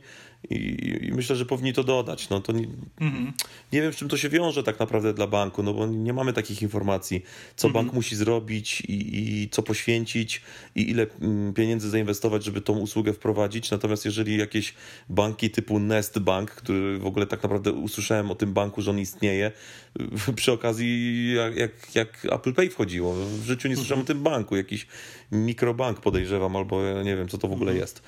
i, 0.50 1.06
i 1.08 1.12
myślę, 1.12 1.36
że 1.36 1.46
powinni 1.46 1.72
to 1.72 1.84
dodać. 1.84 2.28
No 2.28 2.40
to 2.40 2.52
nie, 2.52 2.66
mhm. 3.00 3.32
nie 3.72 3.82
wiem, 3.82 3.92
z 3.92 3.96
czym 3.96 4.08
to 4.08 4.16
się 4.16 4.28
wiąże 4.28 4.62
tak 4.62 4.80
naprawdę 4.80 5.14
dla 5.14 5.26
banku, 5.26 5.62
no 5.62 5.74
bo 5.74 5.86
nie 5.86 6.12
mamy 6.12 6.32
takich 6.32 6.62
informacji, 6.62 7.22
co 7.56 7.68
mhm. 7.68 7.84
bank 7.84 7.94
musi 7.94 8.16
zrobić 8.16 8.80
i, 8.80 9.18
i, 9.42 9.48
co 9.48 9.62
poświęcić 9.62 10.42
i 10.74 10.90
ile 10.90 11.06
mm, 11.20 11.54
pieniędzy 11.54 11.90
zainwestować, 11.90 12.44
żeby 12.44 12.60
tą 12.60 12.78
usługę 12.78 13.12
wprowadzić. 13.12 13.70
Natomiast 13.70 14.04
jeżeli 14.04 14.38
jakieś 14.38 14.74
banki 15.08 15.50
typu 15.50 15.78
Nest 15.78 16.18
Bank, 16.18 16.50
który 16.50 16.98
w 16.98 17.06
ogóle 17.06 17.26
tak 17.26 17.42
naprawdę 17.42 17.72
usłyszałem 17.72 18.30
o 18.30 18.34
tym 18.34 18.52
banku, 18.52 18.82
że 18.82 18.90
on 18.90 18.98
istnieje, 18.98 19.52
przy 20.36 20.52
okazji 20.52 21.34
jak, 21.34 21.56
jak, 21.56 21.94
jak 21.94 22.26
Apple 22.30 22.54
Pay 22.54 22.70
wchodziło. 22.70 23.14
W 23.14 23.44
życiu 23.44 23.68
nie 23.68 23.76
słyszałem 23.76 24.00
mhm. 24.00 24.04
o 24.04 24.08
tym 24.14 24.22
banku. 24.22 24.56
Jakiś 24.56 24.86
mikrobank 25.32 26.00
podejrzewam, 26.00 26.56
albo 26.56 27.02
nie 27.02 27.16
wiem, 27.16 27.28
co 27.28 27.38
to 27.38 27.48
w 27.48 27.52
ogóle 27.52 27.70
mhm. 27.70 27.80
jest. 27.80 28.02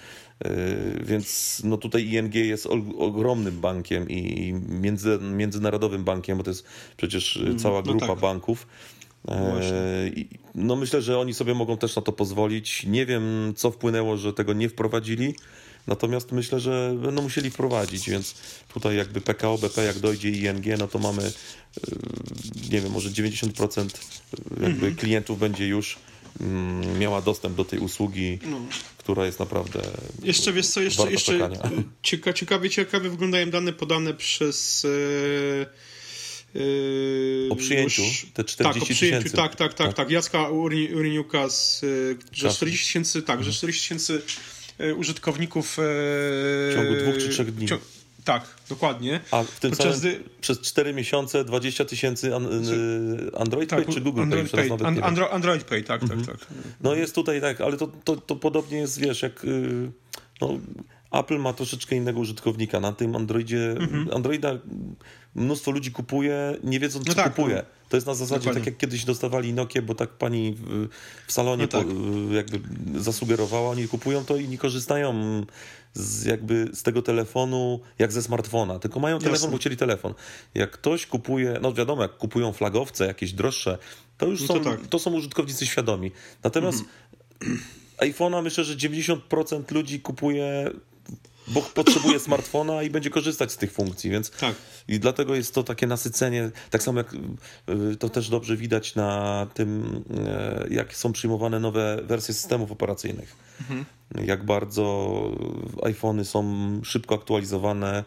Y, 0.46 1.04
więc 1.04 1.60
no 1.64 1.76
tutaj 1.76 2.12
ING 2.12 2.34
jest 2.34 2.66
ogromnym 2.98 3.60
bankiem 3.60 4.10
i 4.10 4.52
między, 4.68 5.18
międzynarodowym 5.18 6.04
bankiem, 6.04 6.38
bo 6.38 6.44
to 6.44 6.50
jest 6.50 6.64
przecież 6.96 7.36
mhm. 7.36 7.58
cała 7.58 7.76
no 7.76 7.82
grupa 7.82 8.06
no 8.06 8.12
tak. 8.12 8.22
banków. 8.22 8.66
No, 9.28 9.54
no 10.54 10.76
myślę, 10.76 11.02
że 11.02 11.18
oni 11.18 11.34
sobie 11.34 11.54
mogą 11.54 11.76
też 11.76 11.96
na 11.96 12.02
to 12.02 12.12
pozwolić. 12.12 12.86
Nie 12.86 13.06
wiem, 13.06 13.52
co 13.56 13.70
wpłynęło, 13.70 14.16
że 14.16 14.32
tego 14.32 14.52
nie 14.52 14.68
wprowadzili. 14.68 15.34
Natomiast 15.86 16.32
myślę, 16.32 16.60
że 16.60 16.94
będą 17.02 17.22
musieli 17.22 17.50
wprowadzić, 17.50 18.10
więc 18.10 18.34
tutaj 18.74 18.96
jakby 18.96 19.20
PKO, 19.20 19.58
BP, 19.58 19.84
jak 19.84 19.98
dojdzie 19.98 20.30
ING, 20.30 20.78
no 20.78 20.88
to 20.88 20.98
mamy, 20.98 21.22
y, 21.22 21.32
nie 22.70 22.80
wiem, 22.80 22.92
może 22.92 23.10
90% 23.10 23.88
jakby 24.50 24.66
mhm. 24.66 24.96
klientów 24.96 25.38
będzie 25.38 25.66
już 25.66 25.96
mm, 25.96 26.13
miała 26.98 27.22
dostęp 27.22 27.56
do 27.56 27.64
tej 27.64 27.78
usługi, 27.78 28.38
no. 28.46 28.60
która 28.98 29.26
jest 29.26 29.38
naprawdę. 29.38 29.80
Jeszcze 30.22 30.52
wiesz 30.52 30.66
co, 30.66 30.80
jeszcze, 30.80 31.12
jeszcze 31.12 31.50
cieka, 32.02 32.32
ciekawie, 32.32 32.70
ciekawie 32.70 33.10
wyglądają 33.10 33.50
dane 33.50 33.72
podane 33.72 34.14
przez. 34.14 34.82
Yy, 34.84 35.66
o 37.50 37.56
przyjęciu, 37.56 38.02
już, 38.02 38.26
te 38.34 38.44
40 38.44 38.80
tak, 38.80 38.88
tysięcy. 38.88 39.36
Tak, 39.36 39.56
tak, 39.56 39.74
tak, 39.74 39.94
tak. 39.94 40.10
Jacka 40.10 40.48
Uriniuka, 40.48 41.48
z, 41.48 41.84
że 42.32 42.50
40 42.50 42.86
tysięcy, 42.86 43.22
tak, 43.22 43.44
że 43.44 43.52
40 43.52 43.94
mhm. 43.94 44.00
tysięcy 44.00 44.22
użytkowników. 44.96 45.76
W 45.78 46.72
ciągu 46.74 46.94
dwóch 46.94 47.22
czy 47.22 47.28
trzech 47.28 47.54
dni. 47.54 47.68
Tak, 48.24 48.42
dokładnie. 48.68 49.20
A 49.30 49.42
w 49.42 49.60
tym 49.60 49.74
samym 49.74 49.98
gdy... 49.98 50.20
przez 50.40 50.60
4 50.60 50.94
miesiące 50.94 51.44
20 51.44 51.84
tysięcy 51.84 52.36
an, 52.36 52.48
Android 53.38 53.70
tak, 53.70 53.84
Pay 53.84 53.94
czy 53.94 54.00
Google 54.00 54.20
Android 54.20 54.50
Pay? 54.50 54.68
Pay. 54.68 54.86
An, 54.86 55.04
Andro, 55.04 55.32
Android 55.32 55.64
Pay, 55.64 55.82
tak, 55.82 56.00
tak 56.00 56.10
mhm. 56.10 56.26
tak, 56.26 56.38
tak. 56.38 56.48
No 56.80 56.94
jest 56.94 57.14
tutaj 57.14 57.40
tak, 57.40 57.60
ale 57.60 57.76
to, 57.76 57.86
to, 58.04 58.16
to 58.16 58.36
podobnie 58.36 58.78
jest, 58.78 59.00
wiesz, 59.00 59.22
jak 59.22 59.44
y, 59.44 59.90
no, 60.40 60.58
Apple 61.18 61.38
ma 61.38 61.52
troszeczkę 61.52 61.96
innego 61.96 62.20
użytkownika. 62.20 62.80
Na 62.80 62.92
tym 62.92 63.16
Androidzie, 63.16 63.70
mhm. 63.70 64.08
Androida 64.14 64.58
mnóstwo 65.34 65.70
ludzi 65.70 65.92
kupuje, 65.92 66.56
nie 66.64 66.80
wiedząc, 66.80 67.06
no 67.06 67.14
co 67.14 67.22
tak, 67.22 67.34
kupuje. 67.34 67.56
No. 67.56 67.62
To 67.88 67.96
jest 67.96 68.06
na 68.06 68.14
zasadzie 68.14 68.38
Dokładnie. 68.38 68.60
tak, 68.60 68.66
jak 68.66 68.76
kiedyś 68.76 69.04
dostawali 69.04 69.52
Nokia, 69.52 69.82
bo 69.82 69.94
tak 69.94 70.10
pani 70.10 70.54
w, 70.58 70.88
w 71.26 71.32
salonie 71.32 71.62
no 71.62 71.68
tak. 71.68 71.86
po, 71.86 72.34
jakby 72.34 72.60
zasugerowała, 73.00 73.70
oni 73.70 73.88
kupują 73.88 74.24
to 74.24 74.36
i 74.36 74.48
nie 74.48 74.58
korzystają 74.58 75.14
z, 75.94 76.24
jakby 76.24 76.68
z 76.72 76.82
tego 76.82 77.02
telefonu 77.02 77.80
jak 77.98 78.12
ze 78.12 78.22
smartfona, 78.22 78.78
tylko 78.78 79.00
mają 79.00 79.18
telefon, 79.18 79.34
Jasne. 79.34 79.50
bo 79.50 79.58
chcieli 79.58 79.76
telefon. 79.76 80.14
Jak 80.54 80.70
ktoś 80.70 81.06
kupuje, 81.06 81.58
no 81.62 81.72
wiadomo, 81.72 82.02
jak 82.02 82.16
kupują 82.16 82.52
flagowce 82.52 83.06
jakieś 83.06 83.32
droższe, 83.32 83.78
to 84.18 84.26
już 84.26 84.40
no 84.40 84.46
są, 84.46 84.54
to, 84.54 84.70
tak. 84.70 84.86
to 84.86 84.98
są 84.98 85.14
użytkownicy 85.14 85.66
świadomi. 85.66 86.10
Natomiast 86.44 86.84
mhm. 87.40 87.60
iPhone'a 87.98 88.42
myślę, 88.42 88.64
że 88.64 88.76
90% 88.76 89.72
ludzi 89.72 90.00
kupuje 90.00 90.70
bo 91.48 91.62
potrzebuje 91.62 92.20
smartfona 92.20 92.82
i 92.82 92.90
będzie 92.90 93.10
korzystać 93.10 93.52
z 93.52 93.56
tych 93.56 93.72
funkcji, 93.72 94.10
więc 94.10 94.30
tak. 94.30 94.54
i 94.88 95.00
dlatego 95.00 95.34
jest 95.34 95.54
to 95.54 95.62
takie 95.62 95.86
nasycenie, 95.86 96.50
tak 96.70 96.82
samo 96.82 96.98
jak 96.98 97.14
y, 97.14 97.96
to 97.96 98.08
też 98.08 98.28
dobrze 98.28 98.56
widać 98.56 98.94
na 98.94 99.46
tym, 99.54 100.02
y, 100.68 100.74
jak 100.74 100.96
są 100.96 101.12
przyjmowane 101.12 101.60
nowe 101.60 102.00
wersje 102.02 102.34
systemów 102.34 102.72
operacyjnych. 102.72 103.36
Mhm. 103.60 103.84
Jak 104.26 104.44
bardzo 104.44 105.20
iPhony 105.82 106.24
są 106.24 106.44
szybko 106.84 107.14
aktualizowane 107.14 108.04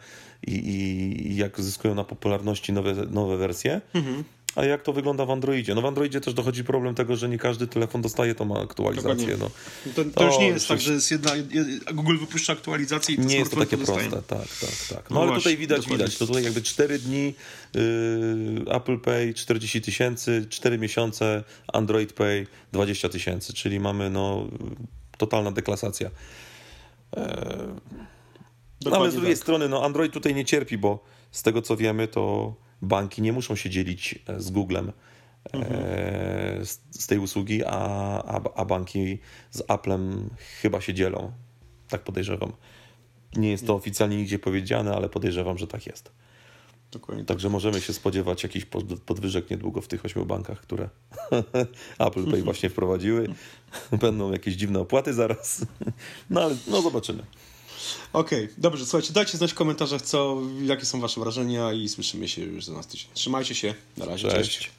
i, 0.47 0.53
i, 0.53 1.35
jak 1.35 1.61
zyskują 1.61 1.95
na 1.95 2.03
popularności 2.03 2.73
nowe, 2.73 2.93
nowe 2.93 3.37
wersje. 3.37 3.81
Mhm. 3.93 4.23
A 4.55 4.65
jak 4.65 4.83
to 4.83 4.93
wygląda 4.93 5.25
w 5.25 5.31
Androidzie? 5.31 5.75
No 5.75 5.81
w 5.81 5.85
Androidzie 5.85 6.21
też 6.21 6.33
dochodzi 6.33 6.63
problem 6.63 6.95
tego, 6.95 7.15
że 7.15 7.29
nie 7.29 7.37
każdy 7.37 7.67
telefon 7.67 8.01
dostaje 8.01 8.35
tą 8.35 8.61
aktualizację. 8.61 9.37
No. 9.39 9.49
To, 9.95 10.05
to, 10.05 10.25
już 10.25 10.39
nie 10.39 10.47
jest 10.47 10.67
tak, 10.67 10.81
że 10.81 10.93
jest 10.93 11.11
jedna, 11.11 11.31
Google 11.93 12.17
wypuszcza 12.17 12.53
aktualizację 12.53 13.15
i 13.15 13.17
to 13.17 13.23
Nie 13.23 13.37
jest 13.37 13.51
to 13.51 13.59
takie 13.59 13.77
proste, 13.77 14.11
tak, 14.11 14.47
tak, 14.47 14.47
tak. 14.89 15.09
No, 15.09 15.15
no 15.15 15.21
ale 15.21 15.27
właśnie, 15.27 15.43
tutaj 15.43 15.57
widać, 15.57 15.81
dokładnie. 15.81 16.05
widać. 16.05 16.17
To 16.17 16.27
tutaj 16.27 16.43
jakby 16.43 16.61
4 16.61 16.99
dni 16.99 17.33
yy, 17.73 18.75
Apple 18.75 18.99
Pay 18.99 19.33
40 19.33 19.81
tysięcy, 19.81 20.45
4 20.49 20.77
miesiące 20.77 21.43
Android 21.73 22.13
Pay 22.13 22.47
20 22.71 23.09
tysięcy, 23.09 23.53
czyli 23.53 23.79
mamy 23.79 24.09
no 24.09 24.47
totalna 25.17 25.51
deklasacja. 25.51 26.09
E, 27.17 27.67
no, 28.85 28.91
ale 28.91 29.11
z 29.11 29.13
drugiej 29.13 29.33
tak. 29.33 29.43
strony, 29.43 29.69
no 29.69 29.85
Android 29.85 30.13
tutaj 30.13 30.35
nie 30.35 30.45
cierpi, 30.45 30.77
bo 30.77 31.03
z 31.31 31.43
tego 31.43 31.61
co 31.61 31.77
wiemy, 31.77 32.07
to 32.07 32.55
banki 32.81 33.21
nie 33.21 33.33
muszą 33.33 33.55
się 33.55 33.69
dzielić 33.69 34.19
e, 34.27 34.39
z 34.39 34.51
Googlem 34.51 34.91
mhm. 35.53 36.65
z, 36.65 36.79
z, 36.91 37.07
tej 37.07 37.19
usługi, 37.19 37.63
a, 37.65 37.77
a, 38.23 38.41
a, 38.55 38.65
banki 38.65 39.19
z 39.51 39.63
Applem 39.67 40.29
chyba 40.61 40.81
się 40.81 40.93
dzielą. 40.93 41.31
Tak 41.89 42.03
podejrzewam. 42.03 42.51
Nie 43.35 43.51
jest 43.51 43.63
to 43.63 43.73
mhm. 43.73 43.79
oficjalnie 43.79 44.17
nigdzie 44.17 44.39
powiedziane, 44.39 44.95
ale 44.95 45.09
podejrzewam, 45.09 45.57
że 45.57 45.67
tak 45.67 45.87
jest. 45.87 46.11
Dokładnie. 46.91 47.25
Także 47.25 47.49
możemy 47.49 47.81
się 47.81 47.93
spodziewać 47.93 48.43
jakichś 48.43 48.65
podwyżek 49.05 49.49
niedługo 49.49 49.81
w 49.81 49.87
tych 49.87 50.05
ośmiu 50.05 50.25
bankach, 50.25 50.61
które 50.61 50.89
Apple 51.99 52.31
Pay 52.31 52.41
właśnie 52.41 52.69
wprowadziły. 52.69 53.27
Będą 54.01 54.31
jakieś 54.31 54.55
dziwne 54.55 54.79
opłaty 54.79 55.13
zaraz. 55.13 55.65
No 56.29 56.41
ale 56.41 56.55
no 56.67 56.81
zobaczymy. 56.81 57.23
Okej, 58.13 58.43
okay, 58.43 58.55
dobrze, 58.57 58.85
słuchajcie, 58.85 59.13
dajcie 59.13 59.37
znać 59.37 59.51
w 59.51 59.55
komentarzach, 59.55 60.01
co, 60.01 60.41
jakie 60.63 60.85
są 60.85 61.01
wasze 61.01 61.21
wrażenia 61.21 61.73
i 61.73 61.89
słyszymy 61.89 62.27
się 62.27 62.41
już 62.41 62.65
za 62.65 62.73
nas 62.73 62.87
tydzień. 62.87 63.07
Trzymajcie 63.13 63.55
się, 63.55 63.73
na 63.97 64.05
razie, 64.05 64.29
cześć. 64.29 64.57
cześć. 64.57 64.71